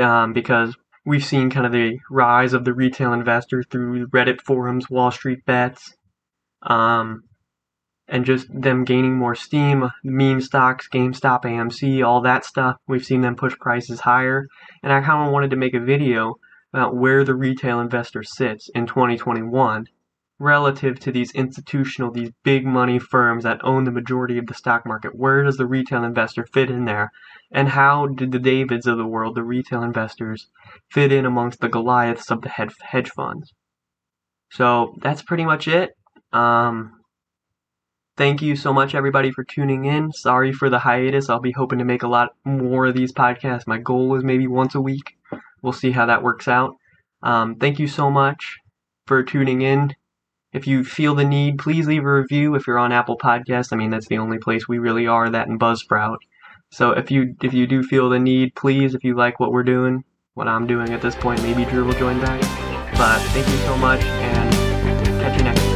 um, 0.00 0.32
because 0.32 0.76
we've 1.04 1.24
seen 1.24 1.50
kind 1.50 1.66
of 1.66 1.72
the 1.72 1.98
rise 2.10 2.52
of 2.52 2.64
the 2.64 2.72
retail 2.72 3.12
investor 3.12 3.62
through 3.62 4.06
Reddit 4.08 4.40
forums, 4.40 4.88
Wall 4.88 5.10
Street 5.10 5.44
bets, 5.44 5.94
um, 6.62 7.24
and 8.08 8.24
just 8.24 8.46
them 8.52 8.84
gaining 8.84 9.16
more 9.16 9.34
steam. 9.34 9.90
Meme 10.04 10.40
stocks, 10.40 10.88
GameStop, 10.88 11.44
AMC, 11.44 12.06
all 12.06 12.20
that 12.22 12.44
stuff. 12.44 12.76
We've 12.86 13.04
seen 13.04 13.22
them 13.22 13.36
push 13.36 13.56
prices 13.58 14.00
higher, 14.00 14.46
and 14.82 14.92
I 14.92 15.00
kind 15.00 15.26
of 15.26 15.32
wanted 15.32 15.50
to 15.50 15.56
make 15.56 15.74
a 15.74 15.80
video 15.80 16.34
about 16.72 16.96
where 16.96 17.24
the 17.24 17.34
retail 17.34 17.80
investor 17.80 18.22
sits 18.22 18.68
in 18.74 18.86
2021 18.86 19.86
relative 20.42 20.98
to 21.00 21.12
these 21.12 21.30
institutional, 21.32 22.10
these 22.10 22.32
big 22.42 22.66
money 22.66 22.98
firms 22.98 23.44
that 23.44 23.64
own 23.64 23.84
the 23.84 23.90
majority 23.90 24.38
of 24.38 24.46
the 24.46 24.54
stock 24.54 24.84
market? 24.84 25.14
Where 25.14 25.44
does 25.44 25.56
the 25.56 25.66
retail 25.66 26.04
investor 26.04 26.44
fit 26.52 26.70
in 26.70 26.84
there? 26.84 27.12
And 27.52 27.68
how 27.68 28.06
did 28.06 28.32
the 28.32 28.38
Davids 28.38 28.86
of 28.86 28.98
the 28.98 29.06
world, 29.06 29.36
the 29.36 29.44
retail 29.44 29.82
investors, 29.82 30.48
fit 30.90 31.12
in 31.12 31.24
amongst 31.24 31.60
the 31.60 31.68
Goliaths 31.68 32.30
of 32.30 32.42
the 32.42 32.48
hedge 32.48 33.10
funds? 33.10 33.52
So 34.50 34.94
that's 35.00 35.22
pretty 35.22 35.44
much 35.44 35.68
it. 35.68 35.90
Um, 36.32 37.00
thank 38.16 38.42
you 38.42 38.56
so 38.56 38.72
much, 38.72 38.94
everybody, 38.94 39.30
for 39.30 39.44
tuning 39.44 39.84
in. 39.84 40.12
Sorry 40.12 40.52
for 40.52 40.68
the 40.68 40.80
hiatus. 40.80 41.30
I'll 41.30 41.40
be 41.40 41.52
hoping 41.52 41.78
to 41.78 41.84
make 41.84 42.02
a 42.02 42.08
lot 42.08 42.30
more 42.44 42.86
of 42.86 42.94
these 42.94 43.12
podcasts. 43.12 43.66
My 43.66 43.78
goal 43.78 44.14
is 44.16 44.24
maybe 44.24 44.46
once 44.46 44.74
a 44.74 44.80
week. 44.80 45.14
We'll 45.62 45.72
see 45.72 45.92
how 45.92 46.06
that 46.06 46.22
works 46.22 46.48
out. 46.48 46.74
Um, 47.22 47.54
thank 47.54 47.78
you 47.78 47.86
so 47.86 48.10
much 48.10 48.58
for 49.06 49.22
tuning 49.22 49.62
in. 49.62 49.94
If 50.52 50.66
you 50.66 50.84
feel 50.84 51.14
the 51.14 51.24
need, 51.24 51.58
please 51.58 51.86
leave 51.86 52.04
a 52.04 52.12
review 52.12 52.54
if 52.54 52.66
you're 52.66 52.78
on 52.78 52.92
Apple 52.92 53.16
Podcasts. 53.16 53.72
I 53.72 53.76
mean, 53.76 53.90
that's 53.90 54.08
the 54.08 54.18
only 54.18 54.38
place 54.38 54.68
we 54.68 54.78
really 54.78 55.06
are, 55.06 55.30
that 55.30 55.48
and 55.48 55.58
Buzzsprout. 55.58 56.18
So 56.70 56.90
if 56.90 57.10
you 57.10 57.34
if 57.42 57.54
you 57.54 57.66
do 57.66 57.82
feel 57.82 58.10
the 58.10 58.18
need, 58.18 58.54
please, 58.54 58.94
if 58.94 59.02
you 59.02 59.16
like 59.16 59.40
what 59.40 59.52
we're 59.52 59.62
doing, 59.62 60.04
what 60.34 60.48
I'm 60.48 60.66
doing 60.66 60.90
at 60.90 61.00
this 61.00 61.14
point, 61.14 61.42
maybe 61.42 61.64
Drew 61.64 61.84
will 61.84 61.94
join 61.94 62.20
back. 62.20 62.40
But 62.98 63.20
thank 63.32 63.48
you 63.48 63.56
so 63.64 63.76
much, 63.76 64.02
and 64.02 64.52
catch 65.20 65.38
you 65.38 65.44
next 65.44 65.60
time. 65.60 65.71